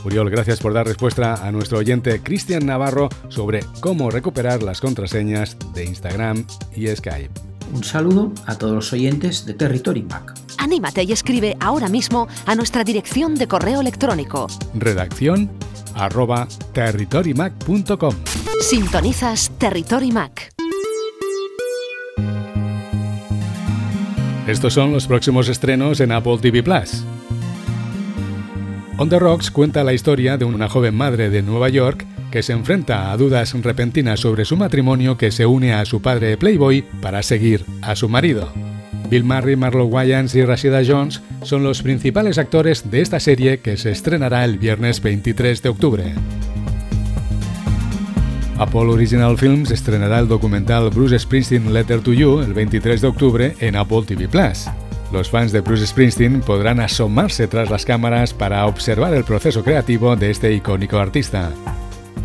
[0.04, 5.56] Uriol, gracias por dar respuesta a nuestro oyente Cristian Navarro sobre cómo recuperar las contraseñas
[5.72, 7.51] de Instagram y Skype.
[7.72, 10.34] Un saludo a todos los oyentes de Territory Mac.
[10.58, 14.46] Anímate y escribe ahora mismo a nuestra dirección de correo electrónico.
[14.74, 15.50] Redacción
[15.94, 18.14] arroba territorymac.com.
[18.60, 20.52] Sintonizas Territory Mac.
[24.46, 27.04] Estos son los próximos estrenos en Apple TV Plus.
[28.98, 32.52] On the Rocks cuenta la historia de una joven madre de Nueva York que se
[32.52, 37.22] enfrenta a dudas repentinas sobre su matrimonio que se une a su padre Playboy para
[37.22, 38.52] seguir a su marido.
[39.08, 43.76] Bill Murray, Marlon Wayans y Rashida Jones son los principales actores de esta serie que
[43.76, 46.14] se estrenará el viernes 23 de octubre.
[48.58, 53.54] Apple Original Films estrenará el documental Bruce Springsteen Letter to You el 23 de octubre
[53.60, 54.70] en Apple TV Plus.
[55.12, 60.16] Los fans de Bruce Springsteen podrán asomarse tras las cámaras para observar el proceso creativo
[60.16, 61.50] de este icónico artista.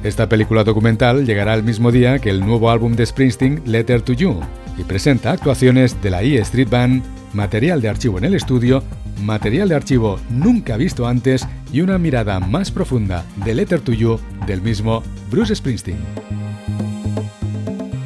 [0.03, 4.13] Esta película documental llegará el mismo día que el nuevo álbum de Springsteen, Letter to
[4.13, 4.39] You,
[4.77, 8.83] y presenta actuaciones de la E Street Band, material de archivo en el estudio,
[9.21, 14.19] material de archivo nunca visto antes y una mirada más profunda de Letter to You
[14.45, 15.97] del mismo Bruce Springsteen.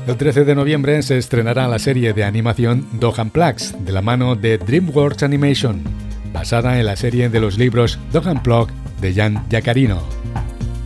[0.07, 4.35] El 13 de noviembre se estrenará la serie de animación Dohan Plugs de la mano
[4.35, 5.83] de DreamWorks Animation,
[6.33, 8.69] basada en la serie de los libros Dohan Plug
[8.99, 9.45] de Jan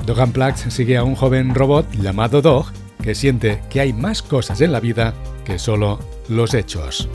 [0.06, 2.68] Dogan Plugs sigue a un joven robot llamado Dog
[3.01, 5.14] que siente que hay más cosas en la vida
[5.45, 5.99] que solo
[6.30, 7.10] los hechos.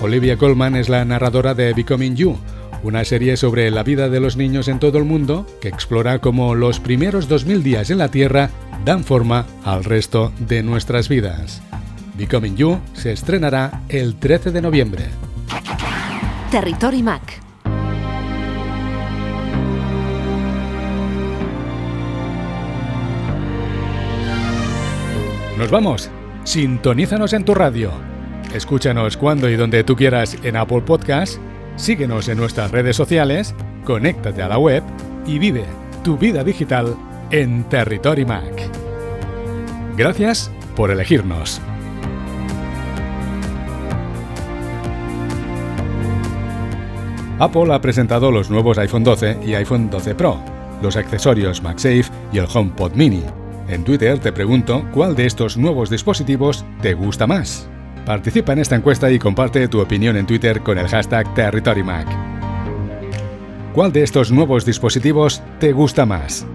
[0.00, 2.36] Olivia Colman es la narradora de Becoming You,
[2.82, 6.54] una serie sobre la vida de los niños en todo el mundo que explora cómo
[6.54, 8.50] los primeros 2000 días en la Tierra
[8.84, 11.60] dan forma al resto de nuestras vidas.
[12.16, 15.04] Becoming You se estrenará el 13 de noviembre.
[16.50, 17.47] Territory Mac.
[25.58, 26.08] Nos vamos.
[26.44, 27.90] Sintonízanos en tu radio.
[28.54, 31.40] Escúchanos cuando y donde tú quieras en Apple Podcast.
[31.74, 33.56] Síguenos en nuestras redes sociales.
[33.84, 34.84] Conéctate a la web
[35.26, 35.64] y vive
[36.04, 36.94] tu vida digital
[37.32, 38.70] en Territory Mac.
[39.96, 41.60] Gracias por elegirnos.
[47.40, 50.38] Apple ha presentado los nuevos iPhone 12 y iPhone 12 Pro,
[50.82, 53.24] los accesorios MagSafe y el HomePod Mini
[53.68, 57.68] en Twitter te pregunto cuál de estos nuevos dispositivos te gusta más.
[58.06, 62.06] Participa en esta encuesta y comparte tu opinión en Twitter con el hashtag TerritoryMac.
[63.74, 66.46] ¿Cuál de estos nuevos dispositivos te gusta más?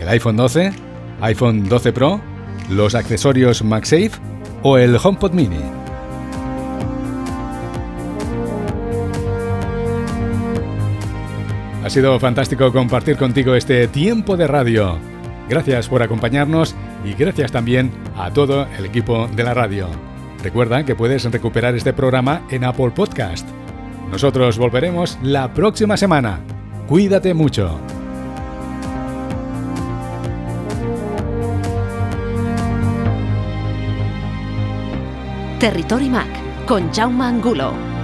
[0.00, 0.72] ¿El iPhone 12?
[1.20, 2.20] ¿iPhone 12 Pro?
[2.68, 4.12] ¿Los accesorios MagSafe?
[4.62, 5.62] ¿O el HomePod Mini?
[11.84, 15.17] Ha sido fantástico compartir contigo este tiempo de radio.
[15.48, 16.74] Gracias por acompañarnos
[17.04, 19.88] y gracias también a todo el equipo de la radio.
[20.42, 23.48] Recuerda que puedes recuperar este programa en Apple Podcast.
[24.10, 26.40] Nosotros volveremos la próxima semana.
[26.86, 27.80] Cuídate mucho.
[35.58, 36.28] Territory Mac
[36.66, 37.97] con Jaume Angulo.